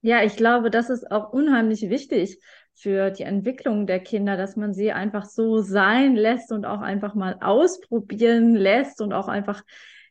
Ja, 0.00 0.22
ich 0.22 0.36
glaube, 0.36 0.70
das 0.70 0.90
ist 0.90 1.10
auch 1.10 1.32
unheimlich 1.32 1.88
wichtig 1.88 2.38
für 2.74 3.10
die 3.10 3.22
Entwicklung 3.22 3.86
der 3.86 4.00
Kinder, 4.00 4.36
dass 4.36 4.56
man 4.56 4.74
sie 4.74 4.92
einfach 4.92 5.24
so 5.24 5.58
sein 5.58 6.16
lässt 6.16 6.52
und 6.52 6.66
auch 6.66 6.80
einfach 6.80 7.14
mal 7.14 7.38
ausprobieren 7.40 8.54
lässt 8.54 9.00
und 9.00 9.12
auch 9.12 9.28
einfach 9.28 9.62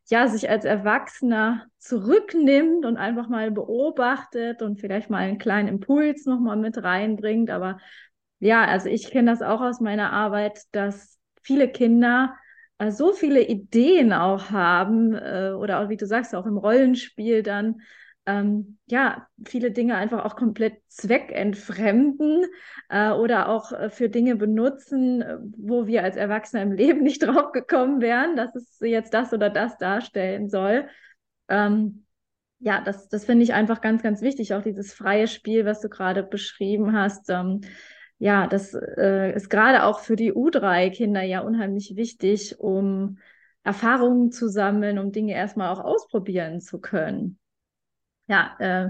ja, 0.10 0.28
sich 0.28 0.50
als 0.50 0.66
Erwachsener 0.66 1.66
zurücknimmt 1.80 2.86
und 2.86 2.98
einfach 2.98 3.30
mal 3.30 3.52
beobachtet 3.52 4.62
und 4.62 4.80
vielleicht 4.80 5.10
mal 5.10 5.20
einen 5.20 5.38
kleinen 5.38 5.68
Impuls 5.68 6.26
nochmal 6.26 6.58
mit 6.58 6.84
reinbringt. 6.84 7.50
Aber 7.50 7.80
ja, 8.40 8.66
also 8.66 8.90
ich 8.90 9.10
kenne 9.10 9.32
das 9.32 9.42
auch 9.42 9.62
aus 9.62 9.80
meiner 9.80 10.12
Arbeit, 10.12 10.62
dass 10.72 11.18
viele 11.42 11.70
Kinder 11.70 12.36
äh, 12.78 12.92
so 12.92 13.14
viele 13.14 13.42
Ideen 13.42 14.14
auch 14.14 14.50
haben 14.52 15.14
äh, 15.14 15.54
oder 15.58 15.82
auch, 15.82 15.90
wie 15.90 15.98
du 15.98 16.06
sagst, 16.06 16.36
auch 16.36 16.46
im 16.46 16.58
Rollenspiel 16.58 17.44
dann 17.44 17.82
ähm, 18.25 18.77
ja, 18.86 19.27
viele 19.46 19.72
Dinge 19.72 19.96
einfach 19.96 20.24
auch 20.24 20.36
komplett 20.36 20.77
zweckentfremden 20.88 22.46
äh, 22.89 23.12
oder 23.12 23.50
auch 23.50 23.72
äh, 23.74 23.89
für 23.89 24.10
Dinge 24.10 24.36
benutzen, 24.36 25.22
äh, 25.22 25.38
wo 25.58 25.88
wir 25.88 26.03
als 26.03 26.15
Erwachsene 26.15 26.62
im 26.63 26.72
Leben 26.72 27.03
nicht 27.03 27.24
drauf 27.24 27.51
gekommen 27.51 28.01
wären, 28.01 28.36
dass 28.36 28.56
es 28.56 28.77
jetzt 28.80 29.13
das 29.13 29.34
oder 29.34 29.50
das 29.50 29.77
darstellen 29.77 30.50
soll. 30.50 30.88
Ähm, 31.50 32.06
ja, 32.60 32.82
das, 32.82 33.10
das 33.10 33.25
finde 33.25 33.44
ich 33.44 33.53
einfach 33.53 33.82
ganz, 33.82 34.01
ganz 34.03 34.22
wichtig, 34.22 34.53
auch 34.53 34.63
dieses 34.63 34.94
freie 34.94 35.27
Spiel, 35.27 35.65
was 35.65 35.82
du 35.82 35.89
gerade 35.89 36.24
beschrieben 36.24 36.94
hast. 36.94 37.30
Ähm, 37.30 37.62
ja, 38.20 38.48
das 38.48 38.74
äh, 38.74 39.36
ist 39.36 39.50
gerade 39.50 39.84
auch 39.84 40.00
für 40.00 40.15
die 40.15 40.32
U3-Kinder 40.32 41.24
ja 41.24 41.42
unheimlich 41.42 41.98
wichtig, 41.98 42.58
um 42.58 43.18
Erfahrungen 43.63 44.32
zu 44.32 44.48
sammeln, 44.48 44.98
um 44.98 45.12
Dinge 45.12 45.34
erstmal 45.34 45.74
auch 45.74 45.82
ausprobieren 45.82 46.62
zu 46.62 46.80
können. 46.80 47.38
Ja, 48.27 48.56
äh, 48.60 48.89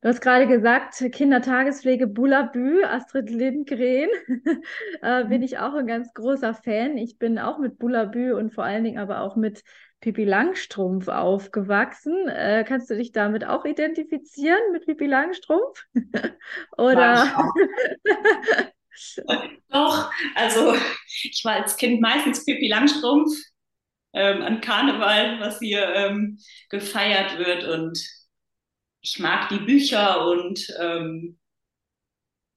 du 0.00 0.08
hast 0.08 0.20
gerade 0.20 0.46
gesagt, 0.46 0.94
Kindertagespflege 1.12 2.06
Bullabü, 2.06 2.84
Astrid 2.84 3.30
Lindgren, 3.30 4.10
äh, 5.02 5.24
bin 5.24 5.42
ich 5.42 5.58
auch 5.58 5.74
ein 5.74 5.86
ganz 5.86 6.12
großer 6.14 6.54
Fan. 6.54 6.98
Ich 6.98 7.18
bin 7.18 7.38
auch 7.38 7.58
mit 7.58 7.78
Bullabü 7.78 8.32
und 8.32 8.52
vor 8.52 8.64
allen 8.64 8.84
Dingen 8.84 8.98
aber 8.98 9.20
auch 9.20 9.36
mit 9.36 9.62
Pippi 10.00 10.24
Langstrumpf 10.24 11.08
aufgewachsen. 11.08 12.28
Äh, 12.28 12.64
kannst 12.66 12.90
du 12.90 12.96
dich 12.96 13.12
damit 13.12 13.44
auch 13.46 13.64
identifizieren, 13.64 14.60
mit 14.72 14.84
Pippi 14.86 15.06
Langstrumpf? 15.06 15.84
Oder? 16.76 17.50
Doch, 19.68 20.10
also 20.34 20.74
ich 21.22 21.42
war 21.44 21.54
als 21.54 21.76
Kind 21.76 22.00
meistens 22.00 22.44
Pippi 22.44 22.68
Langstrumpf 22.68 23.36
ähm, 24.12 24.42
an 24.42 24.60
Karneval, 24.60 25.40
was 25.40 25.58
hier 25.58 25.86
ähm, 25.94 26.38
gefeiert 26.70 27.38
wird 27.38 27.64
und 27.64 27.98
ich 29.06 29.20
mag 29.20 29.48
die 29.50 29.60
Bücher 29.60 30.26
und 30.26 30.66
ähm, 30.80 31.38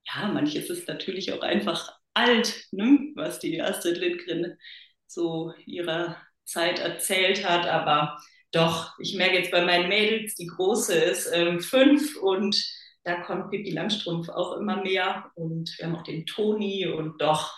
ja, 0.04 0.28
manches 0.30 0.72
ist 0.72 0.88
natürlich 0.88 1.32
auch 1.32 1.42
einfach 1.42 1.96
alt, 2.16 2.66
ne? 2.72 3.12
was 3.14 3.38
die 3.38 3.62
Astrid 3.62 3.98
Lindgren 3.98 4.58
so 5.06 5.54
ihrer 5.68 6.18
Zeit 6.46 6.80
erzählt 6.80 7.48
hat. 7.48 7.68
Aber 7.68 8.18
doch, 8.52 8.98
ich 8.98 9.16
merke 9.16 9.38
jetzt 9.38 9.52
bei 9.52 9.64
meinen 9.64 9.90
Mädels, 9.90 10.34
die 10.34 10.48
große 10.48 10.96
ist 10.96 11.30
ähm, 11.32 11.60
fünf 11.60 12.18
und 12.18 12.60
da 13.04 13.22
kommt 13.22 13.52
Pippi 13.52 13.70
Langstrumpf 13.70 14.30
auch 14.30 14.58
immer 14.58 14.82
mehr. 14.82 15.30
Und 15.36 15.72
wir 15.78 15.86
haben 15.86 15.96
auch 15.96 16.04
den 16.04 16.26
Toni 16.26 16.88
und 16.88 17.22
doch, 17.22 17.56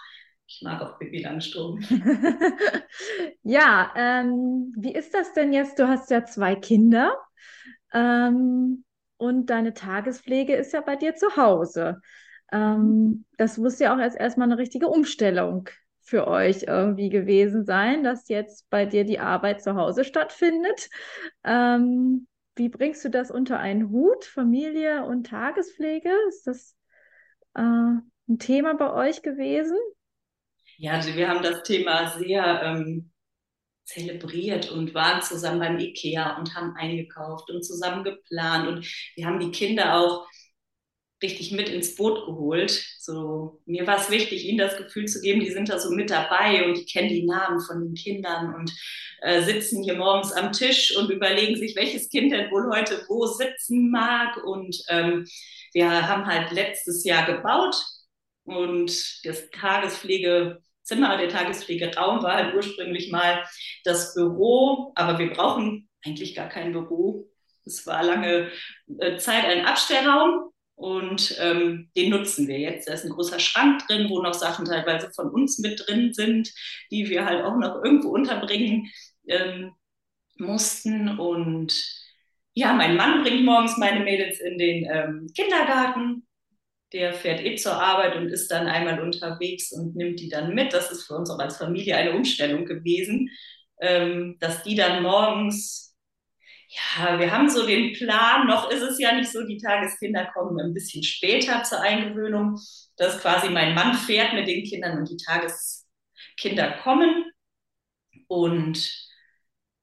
ich 0.47 0.61
mag 0.63 0.81
auch 0.81 0.99
Pippi 0.99 1.21
Langstrumpf. 1.21 1.89
ja, 3.43 3.93
ähm, 3.95 4.73
wie 4.77 4.93
ist 4.93 5.13
das 5.13 5.31
denn 5.33 5.53
jetzt? 5.53 5.79
Du 5.79 5.87
hast 5.87 6.11
ja 6.11 6.25
zwei 6.25 6.55
Kinder. 6.55 7.15
Ähm, 7.93 8.83
und 9.17 9.45
deine 9.47 9.73
Tagespflege 9.73 10.55
ist 10.55 10.73
ja 10.73 10.81
bei 10.81 10.95
dir 10.95 11.15
zu 11.15 11.35
Hause. 11.35 12.01
Ähm, 12.51 13.25
das 13.37 13.57
muss 13.57 13.79
ja 13.79 13.93
auch 13.93 13.99
erst 13.99 14.17
erstmal 14.17 14.47
eine 14.47 14.57
richtige 14.57 14.87
Umstellung 14.87 15.69
für 16.01 16.27
euch 16.27 16.63
irgendwie 16.63 17.09
gewesen 17.09 17.63
sein, 17.63 18.03
dass 18.03 18.27
jetzt 18.27 18.69
bei 18.69 18.85
dir 18.85 19.05
die 19.05 19.19
Arbeit 19.19 19.61
zu 19.61 19.75
Hause 19.75 20.03
stattfindet. 20.03 20.89
Ähm, 21.43 22.27
wie 22.55 22.69
bringst 22.69 23.05
du 23.05 23.09
das 23.09 23.31
unter 23.31 23.59
einen 23.59 23.89
Hut, 23.91 24.25
Familie 24.25 25.05
und 25.05 25.27
Tagespflege? 25.27 26.11
Ist 26.27 26.47
das 26.47 26.75
äh, 27.53 27.61
ein 27.61 28.39
Thema 28.39 28.73
bei 28.73 28.91
euch 28.91 29.21
gewesen? 29.21 29.77
Ja, 30.77 30.93
also 30.93 31.15
wir 31.15 31.29
haben 31.29 31.43
das 31.43 31.63
Thema 31.63 32.07
sehr 32.17 32.61
ähm, 32.63 33.10
zelebriert 33.83 34.71
und 34.71 34.93
waren 34.93 35.21
zusammen 35.21 35.59
beim 35.59 35.79
Ikea 35.79 36.37
und 36.37 36.55
haben 36.55 36.75
eingekauft 36.75 37.49
und 37.49 37.63
zusammen 37.63 38.03
geplant 38.03 38.67
und 38.67 38.87
wir 39.15 39.25
haben 39.25 39.39
die 39.39 39.51
Kinder 39.51 39.97
auch 39.97 40.27
richtig 41.21 41.51
mit 41.51 41.69
ins 41.69 41.95
Boot 41.95 42.25
geholt. 42.25 42.71
So, 42.99 43.61
mir 43.65 43.85
war 43.85 43.99
es 43.99 44.09
wichtig, 44.09 44.45
ihnen 44.45 44.57
das 44.57 44.77
Gefühl 44.77 45.05
zu 45.07 45.21
geben, 45.21 45.39
die 45.39 45.51
sind 45.51 45.69
da 45.69 45.79
so 45.79 45.91
mit 45.91 46.09
dabei 46.09 46.65
und 46.65 46.77
die 46.77 46.85
kennen 46.85 47.09
die 47.09 47.25
Namen 47.25 47.59
von 47.59 47.81
den 47.81 47.93
Kindern 47.93 48.55
und 48.55 48.71
äh, 49.21 49.41
sitzen 49.43 49.83
hier 49.83 49.95
morgens 49.95 50.31
am 50.31 50.51
Tisch 50.51 50.95
und 50.97 51.11
überlegen 51.11 51.57
sich, 51.57 51.75
welches 51.75 52.09
Kind 52.09 52.31
denn 52.31 52.49
wohl 52.51 52.69
heute 52.75 53.05
wo 53.07 53.25
sitzen 53.27 53.91
mag. 53.91 54.43
Und 54.43 54.81
ähm, 54.89 55.27
wir 55.73 56.07
haben 56.07 56.25
halt 56.25 56.51
letztes 56.51 57.03
Jahr 57.03 57.25
gebaut 57.25 57.75
und 58.43 59.25
das 59.25 59.49
Tagespflege 59.51 60.61
Zimmer, 60.91 61.15
der 61.15 61.29
Tagespflegeraum 61.29 62.21
war 62.21 62.33
halt 62.33 62.53
ursprünglich 62.53 63.11
mal 63.11 63.45
das 63.85 64.13
Büro, 64.13 64.91
aber 64.95 65.17
wir 65.19 65.31
brauchen 65.31 65.87
eigentlich 66.03 66.35
gar 66.35 66.49
kein 66.49 66.73
Büro. 66.73 67.29
Es 67.65 67.87
war 67.87 68.03
lange 68.03 68.51
äh, 68.99 69.15
Zeit 69.15 69.45
ein 69.45 69.65
Abstellraum 69.65 70.51
und 70.75 71.37
ähm, 71.39 71.89
den 71.95 72.09
nutzen 72.09 72.49
wir 72.49 72.59
jetzt. 72.59 72.89
Da 72.89 72.93
ist 72.93 73.05
ein 73.05 73.11
großer 73.11 73.39
Schrank 73.39 73.87
drin, 73.87 74.09
wo 74.09 74.21
noch 74.21 74.33
Sachen 74.33 74.65
teilweise 74.65 75.09
von 75.15 75.29
uns 75.29 75.59
mit 75.59 75.81
drin 75.87 76.13
sind, 76.13 76.51
die 76.91 77.09
wir 77.09 77.23
halt 77.23 77.45
auch 77.45 77.55
noch 77.55 77.81
irgendwo 77.85 78.09
unterbringen 78.09 78.91
ähm, 79.27 79.71
mussten. 80.35 81.07
Und 81.19 81.73
ja, 82.53 82.73
mein 82.73 82.97
Mann 82.97 83.23
bringt 83.23 83.45
morgens 83.45 83.77
meine 83.77 84.01
Mädels 84.01 84.41
in 84.41 84.57
den 84.57 84.85
ähm, 84.91 85.27
Kindergarten 85.33 86.27
der 86.93 87.13
fährt 87.13 87.41
eh 87.41 87.55
zur 87.55 87.73
Arbeit 87.81 88.15
und 88.15 88.29
ist 88.29 88.51
dann 88.51 88.67
einmal 88.67 88.99
unterwegs 89.01 89.71
und 89.71 89.95
nimmt 89.95 90.19
die 90.19 90.29
dann 90.29 90.53
mit. 90.53 90.73
Das 90.73 90.91
ist 90.91 91.03
für 91.07 91.15
uns 91.15 91.29
auch 91.29 91.39
als 91.39 91.57
Familie 91.57 91.95
eine 91.95 92.13
Umstellung 92.13 92.65
gewesen, 92.65 93.29
ähm, 93.79 94.37
dass 94.39 94.63
die 94.63 94.75
dann 94.75 95.03
morgens, 95.03 95.95
ja, 96.67 97.19
wir 97.19 97.31
haben 97.31 97.49
so 97.49 97.65
den 97.65 97.93
Plan, 97.93 98.47
noch 98.47 98.69
ist 98.71 98.81
es 98.81 98.99
ja 98.99 99.13
nicht 99.13 99.31
so, 99.31 99.45
die 99.45 99.57
Tageskinder 99.57 100.25
kommen 100.33 100.59
ein 100.59 100.73
bisschen 100.73 101.03
später 101.03 101.63
zur 101.63 101.81
Eingewöhnung, 101.81 102.59
dass 102.97 103.19
quasi 103.21 103.49
mein 103.49 103.73
Mann 103.73 103.93
fährt 103.95 104.33
mit 104.33 104.47
den 104.47 104.63
Kindern 104.65 104.99
und 104.99 105.09
die 105.09 105.17
Tageskinder 105.17 106.71
kommen. 106.83 107.25
Und 108.27 109.10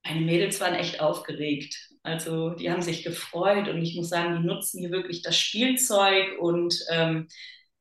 meine 0.05 0.21
Mädels 0.21 0.61
waren 0.61 0.75
echt 0.75 1.01
aufgeregt. 1.01 1.77
Also 2.03 2.51
die 2.51 2.71
haben 2.71 2.83
sich 2.83 3.05
gefreut 3.05 3.69
und 3.69 3.83
ich 3.83 3.95
muss 3.97 4.09
sagen, 4.09 4.41
die 4.41 4.47
nutzen 4.47 4.81
hier 4.81 4.91
wirklich 4.91 5.23
das 5.23 5.39
Spielzeug 5.39 6.39
und 6.39 6.75
ähm, 6.91 7.29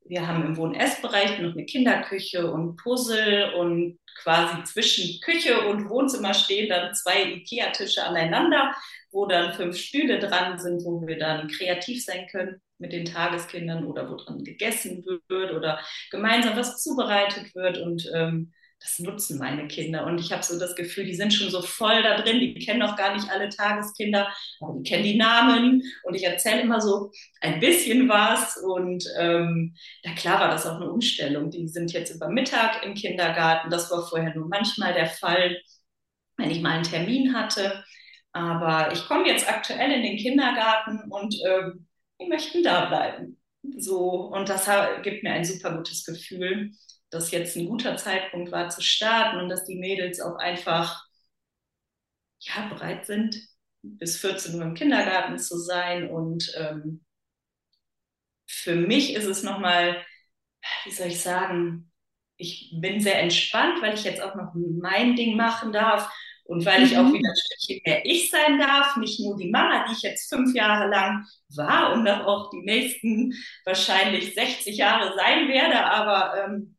wir 0.05 0.27
haben 0.27 0.45
im 0.45 0.57
Wohn-Ess-Bereich 0.57 1.39
noch 1.39 1.53
eine 1.53 1.65
Kinderküche 1.65 2.49
und 2.51 2.77
Puzzle 2.77 3.53
und 3.55 3.99
quasi 4.21 4.63
zwischen 4.63 5.19
Küche 5.21 5.67
und 5.67 5.89
Wohnzimmer 5.89 6.33
stehen 6.33 6.69
dann 6.69 6.93
zwei 6.93 7.23
Ikea-Tische 7.23 8.03
aneinander, 8.03 8.73
wo 9.11 9.25
dann 9.25 9.53
fünf 9.53 9.77
Stühle 9.77 10.19
dran 10.19 10.59
sind, 10.59 10.83
wo 10.83 11.05
wir 11.05 11.17
dann 11.17 11.47
kreativ 11.47 12.03
sein 12.03 12.27
können 12.27 12.61
mit 12.79 12.93
den 12.93 13.05
Tageskindern 13.05 13.85
oder 13.85 14.09
wo 14.09 14.15
dran 14.15 14.43
gegessen 14.43 15.05
wird 15.05 15.53
oder 15.53 15.79
gemeinsam 16.11 16.55
was 16.57 16.81
zubereitet 16.81 17.53
wird 17.55 17.77
und 17.79 18.09
ähm, 18.13 18.53
das 18.79 18.99
nutzen 18.99 19.39
meine 19.39 19.67
Kinder. 19.67 20.05
Und 20.05 20.19
ich 20.19 20.31
habe 20.31 20.43
so 20.43 20.59
das 20.59 20.75
Gefühl, 20.75 21.05
die 21.05 21.15
sind 21.15 21.33
schon 21.33 21.49
so 21.49 21.61
voll 21.61 22.03
da 22.03 22.21
drin, 22.21 22.39
die 22.39 22.53
kennen 22.55 22.79
noch 22.79 22.95
gar 22.95 23.15
nicht 23.15 23.29
alle 23.29 23.49
Tageskinder, 23.49 24.27
aber 24.59 24.73
die 24.77 24.89
kennen 24.89 25.03
die 25.03 25.17
Namen. 25.17 25.83
Und 26.03 26.15
ich 26.15 26.23
erzähle 26.23 26.61
immer 26.61 26.79
so 26.81 27.11
ein 27.41 27.59
bisschen 27.59 28.07
was. 28.09 28.57
Und 28.57 29.03
ähm, 29.19 29.75
ja, 30.03 30.13
klar 30.13 30.39
war 30.39 30.49
das 30.49 30.65
auch 30.65 30.75
eine 30.75 30.91
Umstellung. 30.91 31.49
Die 31.49 31.67
sind 31.67 31.91
jetzt 31.93 32.13
über 32.13 32.29
Mittag 32.29 32.85
im 32.85 32.93
Kindergarten. 32.93 33.69
Das 33.69 33.89
war 33.91 34.07
vorher 34.07 34.35
nur 34.35 34.47
manchmal 34.47 34.93
der 34.93 35.07
Fall, 35.07 35.57
wenn 36.37 36.51
ich 36.51 36.61
mal 36.61 36.73
einen 36.73 36.83
Termin 36.83 37.33
hatte. 37.35 37.83
Aber 38.31 38.91
ich 38.93 39.05
komme 39.07 39.27
jetzt 39.27 39.49
aktuell 39.49 39.91
in 39.91 40.03
den 40.03 40.17
Kindergarten 40.17 41.11
und 41.11 41.35
ähm, 41.45 41.87
die 42.21 42.27
möchten 42.27 42.63
da 42.63 42.85
bleiben. 42.85 43.39
So, 43.77 44.27
und 44.27 44.47
das 44.49 44.69
gibt 45.03 45.23
mir 45.23 45.31
ein 45.31 45.45
super 45.45 45.75
gutes 45.75 46.05
Gefühl 46.05 46.71
dass 47.09 47.31
jetzt 47.31 47.55
ein 47.55 47.67
guter 47.67 47.97
Zeitpunkt 47.97 48.51
war 48.51 48.69
zu 48.69 48.81
starten 48.81 49.39
und 49.39 49.49
dass 49.49 49.65
die 49.65 49.77
Mädels 49.77 50.19
auch 50.19 50.35
einfach 50.35 51.05
ja, 52.39 52.67
bereit 52.67 53.05
sind, 53.05 53.39
bis 53.81 54.17
14 54.17 54.55
Uhr 54.55 54.61
im 54.61 54.73
Kindergarten 54.73 55.37
zu 55.37 55.57
sein. 55.57 56.09
Und 56.09 56.51
ähm, 56.57 57.05
für 58.45 58.75
mich 58.75 59.13
ist 59.13 59.25
es 59.25 59.43
nochmal, 59.43 60.03
wie 60.85 60.91
soll 60.91 61.07
ich 61.07 61.21
sagen, 61.21 61.91
ich 62.37 62.73
bin 62.79 63.01
sehr 63.01 63.19
entspannt, 63.19 63.81
weil 63.81 63.95
ich 63.95 64.03
jetzt 64.03 64.21
auch 64.21 64.35
noch 64.35 64.53
mein 64.53 65.15
Ding 65.15 65.35
machen 65.35 65.71
darf 65.71 66.11
und 66.43 66.65
weil 66.65 66.83
ich 66.83 66.97
auch 66.97 67.03
mhm. 67.03 67.13
wieder 67.13 67.29
ein 67.29 67.35
Stückchen 67.35 67.81
mehr 67.85 68.05
ich 68.05 68.29
sein 68.29 68.57
darf, 68.59 68.95
nicht 68.97 69.19
nur 69.19 69.35
die 69.35 69.49
Mama, 69.49 69.85
die 69.87 69.93
ich 69.93 70.01
jetzt 70.01 70.29
fünf 70.29 70.55
Jahre 70.55 70.89
lang 70.89 71.25
war 71.55 71.93
und 71.93 72.07
auch 72.07 72.49
die 72.51 72.61
nächsten 72.61 73.33
wahrscheinlich 73.65 74.33
60 74.33 74.77
Jahre 74.77 75.13
sein 75.15 75.49
werde, 75.49 75.83
aber 75.83 76.45
ähm, 76.45 76.76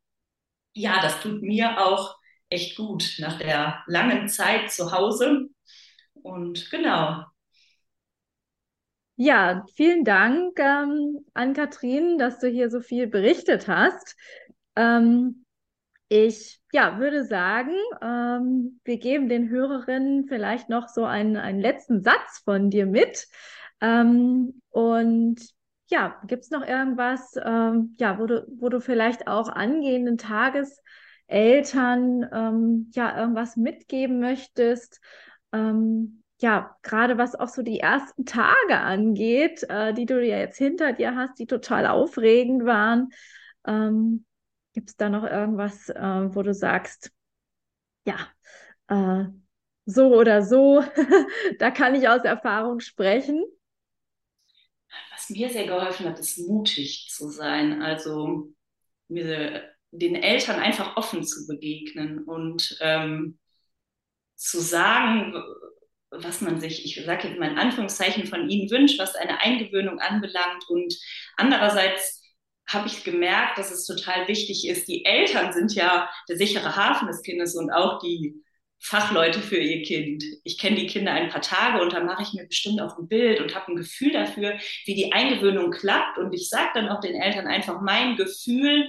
ja, 0.78 1.02
das 1.02 1.20
tut 1.20 1.42
mir 1.42 1.78
auch 1.78 2.16
echt 2.48 2.76
gut 2.76 3.16
nach 3.18 3.38
der 3.38 3.82
langen 3.86 4.28
Zeit 4.28 4.70
zu 4.70 4.92
Hause. 4.92 5.48
Und 6.14 6.70
genau. 6.70 7.24
Ja, 9.16 9.64
vielen 9.74 10.04
Dank 10.04 10.58
ähm, 10.60 11.26
an 11.34 11.52
Kathrin, 11.52 12.18
dass 12.18 12.38
du 12.38 12.48
hier 12.48 12.70
so 12.70 12.80
viel 12.80 13.08
berichtet 13.08 13.66
hast. 13.66 14.16
Ähm, 14.76 15.44
ich 16.08 16.60
ja, 16.72 16.98
würde 17.00 17.24
sagen, 17.24 17.74
ähm, 18.00 18.80
wir 18.84 18.98
geben 18.98 19.28
den 19.28 19.48
Hörerinnen 19.48 20.28
vielleicht 20.28 20.68
noch 20.68 20.88
so 20.88 21.04
einen, 21.04 21.36
einen 21.36 21.60
letzten 21.60 22.02
Satz 22.04 22.42
von 22.44 22.70
dir 22.70 22.86
mit. 22.86 23.26
Ähm, 23.80 24.62
und 24.70 25.40
ja, 25.88 26.20
gibt 26.26 26.44
es 26.44 26.50
noch 26.50 26.66
irgendwas, 26.66 27.34
ähm, 27.42 27.94
ja, 27.98 28.18
wo 28.18 28.26
du, 28.26 28.46
wo 28.58 28.68
du 28.68 28.80
vielleicht 28.80 29.26
auch 29.26 29.48
angehenden 29.48 30.18
Tageseltern 30.18 32.26
ähm, 32.32 32.90
ja 32.94 33.18
irgendwas 33.18 33.56
mitgeben 33.56 34.20
möchtest? 34.20 35.00
Ähm, 35.52 36.22
ja, 36.40 36.76
gerade 36.82 37.18
was 37.18 37.34
auch 37.34 37.48
so 37.48 37.62
die 37.62 37.80
ersten 37.80 38.24
Tage 38.26 38.78
angeht, 38.78 39.64
äh, 39.68 39.92
die 39.94 40.06
du 40.06 40.24
ja 40.24 40.38
jetzt 40.38 40.58
hinter 40.58 40.92
dir 40.92 41.16
hast, 41.16 41.38
die 41.38 41.46
total 41.46 41.86
aufregend 41.86 42.64
waren. 42.64 43.08
Ähm, 43.66 44.24
Gibt 44.74 44.90
es 44.90 44.96
da 44.96 45.08
noch 45.08 45.24
irgendwas, 45.24 45.88
äh, 45.88 46.34
wo 46.34 46.42
du 46.42 46.54
sagst, 46.54 47.10
ja, 48.06 48.16
äh, 48.88 49.26
so 49.86 50.14
oder 50.16 50.42
so, 50.42 50.84
da 51.58 51.70
kann 51.70 51.94
ich 51.94 52.08
aus 52.08 52.22
Erfahrung 52.24 52.80
sprechen? 52.80 53.44
Mir 55.30 55.50
sehr 55.50 55.66
geholfen 55.66 56.06
hat, 56.06 56.18
ist 56.18 56.38
mutig 56.38 57.08
zu 57.10 57.28
sein. 57.28 57.82
Also 57.82 58.52
mir, 59.08 59.70
den 59.90 60.14
Eltern 60.14 60.60
einfach 60.60 60.96
offen 60.96 61.24
zu 61.24 61.46
begegnen 61.46 62.24
und 62.24 62.76
ähm, 62.80 63.38
zu 64.36 64.60
sagen, 64.60 65.34
was 66.10 66.40
man 66.40 66.60
sich, 66.60 66.84
ich 66.84 67.04
sage 67.04 67.28
jetzt 67.28 67.38
mal 67.38 67.50
in 67.50 67.58
Anführungszeichen, 67.58 68.26
von 68.26 68.48
ihnen 68.48 68.70
wünscht, 68.70 68.98
was 68.98 69.14
eine 69.14 69.40
Eingewöhnung 69.40 69.98
anbelangt 69.98 70.68
und 70.68 70.94
andererseits 71.36 72.22
habe 72.68 72.86
ich 72.86 73.04
gemerkt, 73.04 73.58
dass 73.58 73.70
es 73.70 73.86
total 73.86 74.28
wichtig 74.28 74.68
ist. 74.68 74.88
Die 74.88 75.04
Eltern 75.04 75.52
sind 75.52 75.74
ja 75.74 76.08
der 76.28 76.36
sichere 76.36 76.76
Hafen 76.76 77.08
des 77.08 77.22
Kindes 77.22 77.54
und 77.56 77.70
auch 77.70 77.98
die 78.00 78.42
Fachleute 78.80 79.40
für 79.40 79.56
ihr 79.56 79.82
Kind. 79.82 80.22
Ich 80.44 80.58
kenne 80.58 80.76
die 80.76 80.86
Kinder 80.86 81.12
ein 81.12 81.30
paar 81.30 81.40
Tage 81.40 81.82
und 81.82 81.92
dann 81.92 82.06
mache 82.06 82.22
ich 82.22 82.32
mir 82.32 82.46
bestimmt 82.46 82.80
auch 82.80 82.96
ein 82.98 83.08
Bild 83.08 83.40
und 83.40 83.54
habe 83.54 83.72
ein 83.72 83.76
Gefühl 83.76 84.12
dafür, 84.12 84.56
wie 84.84 84.94
die 84.94 85.12
Eingewöhnung 85.12 85.70
klappt. 85.70 86.18
Und 86.18 86.32
ich 86.32 86.48
sage 86.48 86.70
dann 86.74 86.88
auch 86.88 87.00
den 87.00 87.20
Eltern 87.20 87.46
einfach 87.46 87.80
mein 87.80 88.16
Gefühl, 88.16 88.88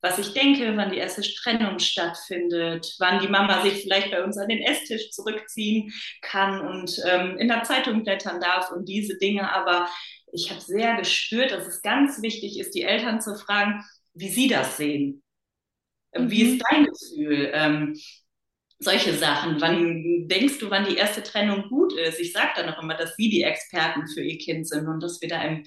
was 0.00 0.18
ich 0.18 0.32
denke, 0.34 0.76
wann 0.76 0.90
die 0.90 0.98
erste 0.98 1.22
Trennung 1.22 1.78
stattfindet, 1.78 2.94
wann 2.98 3.20
die 3.20 3.28
Mama 3.28 3.62
sich 3.62 3.82
vielleicht 3.82 4.10
bei 4.10 4.22
uns 4.22 4.38
an 4.38 4.48
den 4.48 4.62
Esstisch 4.62 5.10
zurückziehen 5.10 5.92
kann 6.22 6.60
und 6.60 7.00
ähm, 7.04 7.36
in 7.38 7.48
der 7.48 7.64
Zeitung 7.64 8.04
blättern 8.04 8.40
darf 8.40 8.70
und 8.70 8.88
diese 8.88 9.18
Dinge. 9.18 9.52
Aber 9.52 9.88
ich 10.32 10.50
habe 10.50 10.60
sehr 10.60 10.96
gespürt, 10.96 11.50
dass 11.50 11.66
es 11.66 11.82
ganz 11.82 12.22
wichtig 12.22 12.58
ist, 12.58 12.74
die 12.74 12.82
Eltern 12.82 13.20
zu 13.20 13.34
fragen, 13.36 13.84
wie 14.14 14.28
sie 14.28 14.48
das 14.48 14.76
sehen. 14.76 15.22
Mhm. 16.14 16.30
Wie 16.30 16.42
ist 16.42 16.62
dein 16.70 16.86
Gefühl? 16.86 17.50
Ähm, 17.52 17.98
solche 18.78 19.14
Sachen. 19.14 19.60
Wann 19.60 20.28
denkst 20.28 20.58
du, 20.58 20.70
wann 20.70 20.84
die 20.86 20.96
erste 20.96 21.22
Trennung 21.22 21.68
gut 21.68 21.92
ist? 21.94 22.20
Ich 22.20 22.32
sage 22.32 22.50
dann 22.56 22.72
auch 22.72 22.82
immer, 22.82 22.94
dass 22.94 23.16
sie 23.16 23.28
die 23.30 23.42
Experten 23.42 24.06
für 24.08 24.22
ihr 24.22 24.38
Kind 24.38 24.68
sind 24.68 24.86
und 24.88 25.02
dass 25.02 25.20
wir 25.22 25.28
da 25.28 25.42
im, 25.42 25.64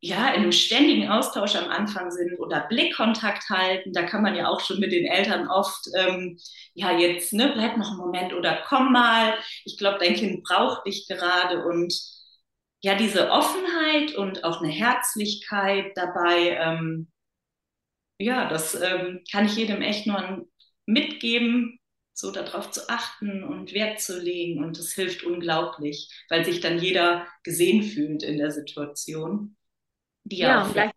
ja, 0.00 0.28
in 0.34 0.42
einem 0.42 0.52
ständigen 0.52 1.08
Austausch 1.08 1.54
am 1.56 1.70
Anfang 1.70 2.10
sind 2.10 2.38
oder 2.38 2.66
Blickkontakt 2.68 3.48
halten. 3.50 3.92
Da 3.92 4.02
kann 4.02 4.22
man 4.22 4.34
ja 4.36 4.48
auch 4.48 4.60
schon 4.60 4.80
mit 4.80 4.92
den 4.92 5.06
Eltern 5.06 5.48
oft, 5.48 5.86
ähm, 5.96 6.38
ja, 6.74 6.96
jetzt, 6.98 7.32
ne, 7.32 7.52
bleib 7.54 7.76
noch 7.78 7.88
einen 7.90 7.98
Moment 7.98 8.34
oder 8.34 8.62
komm 8.66 8.92
mal. 8.92 9.34
Ich 9.64 9.78
glaube, 9.78 9.98
dein 10.00 10.14
Kind 10.14 10.42
braucht 10.44 10.86
dich 10.86 11.06
gerade 11.08 11.64
und 11.66 11.94
ja, 12.82 12.94
diese 12.96 13.30
Offenheit 13.30 14.14
und 14.14 14.44
auch 14.44 14.60
eine 14.60 14.70
Herzlichkeit 14.70 15.92
dabei, 15.96 16.50
ähm, 16.60 17.08
ja, 18.18 18.48
das 18.48 18.74
ähm, 18.80 19.22
kann 19.30 19.46
ich 19.46 19.56
jedem 19.56 19.82
echt 19.82 20.06
nur 20.06 20.46
mitgeben, 20.86 21.78
so 22.14 22.30
darauf 22.30 22.70
zu 22.70 22.88
achten 22.88 23.42
und 23.42 23.74
Wert 23.74 24.00
zu 24.00 24.18
legen. 24.18 24.64
Und 24.64 24.78
das 24.78 24.92
hilft 24.92 25.24
unglaublich, 25.24 26.24
weil 26.30 26.44
sich 26.44 26.60
dann 26.60 26.78
jeder 26.78 27.26
gesehen 27.42 27.82
fühlt 27.82 28.22
in 28.22 28.38
der 28.38 28.52
Situation. 28.52 29.56
Die 30.22 30.38
ja, 30.38 30.62
auch 30.62 30.72
gleich, 30.72 30.92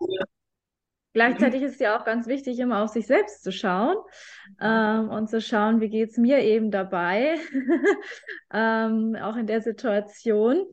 gleichzeitig 1.13 1.63
ist 1.63 1.73
es 1.73 1.79
ja 1.79 1.99
auch 1.99 2.05
ganz 2.05 2.27
wichtig, 2.27 2.59
immer 2.59 2.83
auf 2.83 2.91
sich 2.91 3.07
selbst 3.07 3.43
zu 3.43 3.51
schauen 3.51 3.97
ähm, 4.61 5.09
und 5.09 5.27
zu 5.27 5.41
schauen, 5.41 5.81
wie 5.81 5.89
geht 5.89 6.11
es 6.11 6.17
mir 6.17 6.39
eben 6.39 6.71
dabei, 6.71 7.37
ähm, 8.53 9.17
auch 9.19 9.35
in 9.35 9.47
der 9.47 9.61
Situation. 9.61 10.65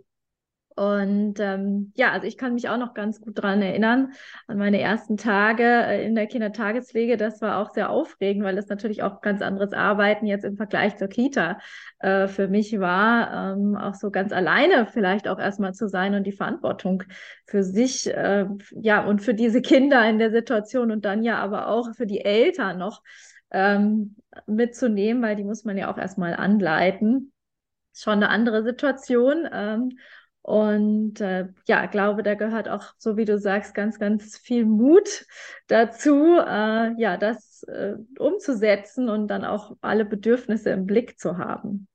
Und 0.77 1.39
ähm, 1.39 1.93
ja, 1.95 2.11
also 2.11 2.27
ich 2.27 2.37
kann 2.37 2.55
mich 2.55 2.69
auch 2.69 2.79
noch 2.79 2.95
ganz 2.95 3.21
gut 3.21 3.41
dran 3.41 3.63
erinnern 3.63 4.13
an 4.49 4.59
meine 4.59 4.81
ersten 4.81 5.17
Tage 5.17 5.63
äh, 5.63 6.05
in 6.05 6.17
der 6.17 6.27
Kindertagespflege. 6.27 7.17
Das 7.17 7.41
war 7.41 7.59
auch 7.59 7.71
sehr 7.71 7.91
aufregend, 7.91 8.45
weil 8.45 8.57
das 8.57 8.67
natürlich 8.67 9.05
auch 9.05 9.21
ganz 9.21 9.41
anderes 9.41 9.73
Arbeiten 9.73 10.27
jetzt 10.27 10.45
im 10.45 10.57
Vergleich 10.57 10.97
zur 10.97 11.07
Kita 11.07 11.59
äh, 12.01 12.27
für 12.27 12.49
mich 12.49 12.81
war, 12.81 13.53
ähm, 13.53 13.77
auch 13.77 13.95
so 13.95 14.11
ganz 14.11 14.33
alleine 14.33 14.87
vielleicht 14.87 15.29
auch 15.29 15.39
erstmal 15.39 15.75
zu 15.75 15.89
sein 15.89 16.15
und 16.15 16.25
die 16.25 16.33
Verantwortung 16.33 17.05
für 17.47 17.63
sich, 17.63 18.13
äh, 18.13 18.47
ja, 18.73 19.05
und 19.05 19.23
für 19.23 19.35
diese 19.35 19.63
Kinder 19.63 20.09
in 20.09 20.19
der 20.19 20.33
Situation 20.33 20.91
und 20.91 21.05
dann 21.05 21.23
ja 21.23 21.39
aber 21.39 21.69
auch 21.69 21.95
für 21.95 22.07
die 22.07 22.25
Eltern 22.25 22.79
noch 22.79 23.01
ähm, 23.53 24.17
mitzunehmen, 24.49 25.23
weil 25.23 25.37
die 25.37 25.45
muss 25.45 25.65
man 25.65 25.79
ja 25.79 25.93
auch 25.93 25.99
erstmal 25.99 26.35
anleiten. 26.35 27.33
Schon 27.95 28.15
eine 28.15 28.29
andere 28.29 28.65
Situation. 28.65 29.49
Ähm, 29.53 29.91
und 30.45 31.23
äh, 31.23 31.49
ja, 31.67 31.87
glaube, 31.87 32.23
da 32.23 32.35
gehört 32.35 32.69
auch, 32.69 32.93
so 32.99 33.17
wie 33.17 33.25
du 33.25 33.39
sagst, 33.39 33.75
ganz, 33.75 33.99
ganz 33.99 34.37
viel 34.37 34.67
Mut 34.67 35.25
dazu, 35.69 36.37
äh, 36.37 37.01
ja, 37.01 37.17
das 37.17 37.63
äh, 37.63 37.95
umzusetzen 38.19 39.09
und 39.09 39.29
dann 39.29 39.47
auch 39.47 39.75
alle 39.81 40.05
Bedürfnisse 40.05 40.69
im 40.69 40.85
Blick 40.85 41.19
zu 41.19 41.39
haben. 41.39 41.89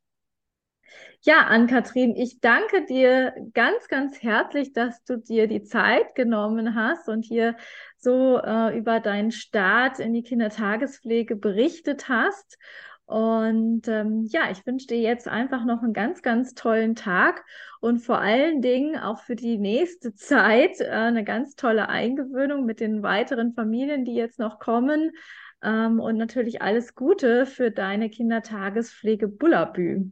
Ja, 1.21 1.45
Ann-Kathrin, 1.45 2.15
ich 2.15 2.39
danke 2.39 2.85
dir 2.87 3.35
ganz, 3.53 3.87
ganz 3.87 4.23
herzlich, 4.23 4.73
dass 4.73 5.03
du 5.03 5.17
dir 5.17 5.47
die 5.47 5.61
Zeit 5.61 6.15
genommen 6.15 6.73
hast 6.73 7.07
und 7.07 7.25
hier 7.25 7.55
so 7.99 8.39
äh, 8.39 8.75
über 8.75 8.99
deinen 8.99 9.31
Start 9.31 9.99
in 9.99 10.13
die 10.13 10.23
Kindertagespflege 10.23 11.35
berichtet 11.35 12.09
hast. 12.09 12.57
Und 13.09 13.87
ähm, 13.87 14.27
ja, 14.29 14.51
ich 14.51 14.63
wünsche 14.67 14.85
dir 14.85 14.99
jetzt 14.99 15.27
einfach 15.27 15.65
noch 15.65 15.81
einen 15.81 15.93
ganz, 15.93 16.21
ganz 16.21 16.53
tollen 16.53 16.93
Tag 16.93 17.43
und 17.81 17.97
vor 17.97 18.19
allen 18.19 18.61
Dingen 18.61 18.99
auch 18.99 19.19
für 19.21 19.35
die 19.35 19.57
nächste 19.57 20.13
Zeit 20.13 20.79
äh, 20.79 20.89
eine 20.89 21.23
ganz 21.23 21.55
tolle 21.55 21.89
Eingewöhnung 21.89 22.65
mit 22.65 22.79
den 22.79 23.01
weiteren 23.01 23.55
Familien, 23.55 24.05
die 24.05 24.13
jetzt 24.13 24.37
noch 24.37 24.59
kommen. 24.59 25.09
Ähm, 25.63 25.99
und 25.99 26.17
natürlich 26.17 26.61
alles 26.61 26.93
Gute 26.93 27.47
für 27.47 27.71
deine 27.71 28.11
Kindertagespflege 28.11 29.27
Bullabü. 29.27 30.11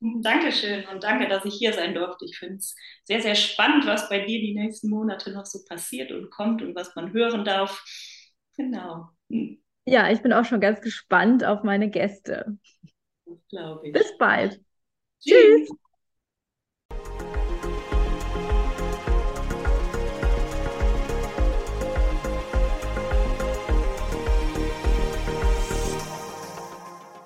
Dankeschön 0.00 0.84
und 0.92 1.02
danke, 1.02 1.28
dass 1.28 1.46
ich 1.46 1.54
hier 1.54 1.72
sein 1.72 1.94
durfte. 1.94 2.26
Ich 2.26 2.36
finde 2.36 2.56
es 2.56 2.76
sehr, 3.04 3.22
sehr 3.22 3.36
spannend, 3.36 3.86
was 3.86 4.10
bei 4.10 4.18
dir 4.18 4.38
die 4.38 4.52
nächsten 4.52 4.90
Monate 4.90 5.32
noch 5.32 5.46
so 5.46 5.60
passiert 5.66 6.12
und 6.12 6.30
kommt 6.30 6.60
und 6.60 6.74
was 6.74 6.94
man 6.94 7.14
hören 7.14 7.46
darf. 7.46 7.82
Genau. 8.54 9.08
Hm. 9.30 9.63
Ja, 9.86 10.10
ich 10.10 10.22
bin 10.22 10.32
auch 10.32 10.44
schon 10.44 10.60
ganz 10.60 10.80
gespannt 10.80 11.44
auf 11.44 11.62
meine 11.62 11.90
Gäste. 11.90 12.58
Bis 13.92 14.16
bald. 14.18 14.60
Tschüss. 15.20 15.68
Tschüss. 15.68 15.78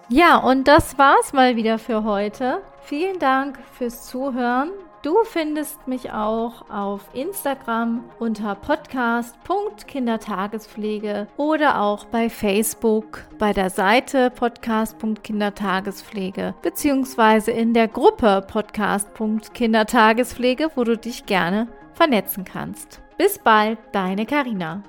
Ja, 0.08 0.38
und 0.38 0.68
das 0.68 0.96
war's 0.96 1.34
mal 1.34 1.56
wieder 1.56 1.78
für 1.78 2.04
heute. 2.04 2.62
Vielen 2.82 3.18
Dank 3.18 3.58
fürs 3.72 4.06
Zuhören. 4.06 4.70
Du 5.02 5.16
findest 5.24 5.86
mich 5.86 6.12
auch 6.12 6.70
auf 6.70 7.02
Instagram 7.12 8.04
unter 8.18 8.54
podcast.kindertagespflege 8.56 11.28
oder 11.36 11.80
auch 11.80 12.06
bei 12.06 12.30
Facebook 12.30 13.28
bei 13.38 13.52
der 13.52 13.70
Seite 13.70 14.30
podcast.kindertagespflege 14.30 16.54
beziehungsweise 16.62 17.52
in 17.52 17.74
der 17.74 17.86
Gruppe 17.86 18.44
podcast.kindertagespflege, 18.50 20.72
wo 20.74 20.82
du 20.82 20.96
dich 20.96 21.26
gerne 21.26 21.68
vernetzen 21.92 22.44
kannst. 22.44 23.00
Bis 23.18 23.38
bald, 23.38 23.78
deine 23.92 24.26
Karina. 24.26 24.82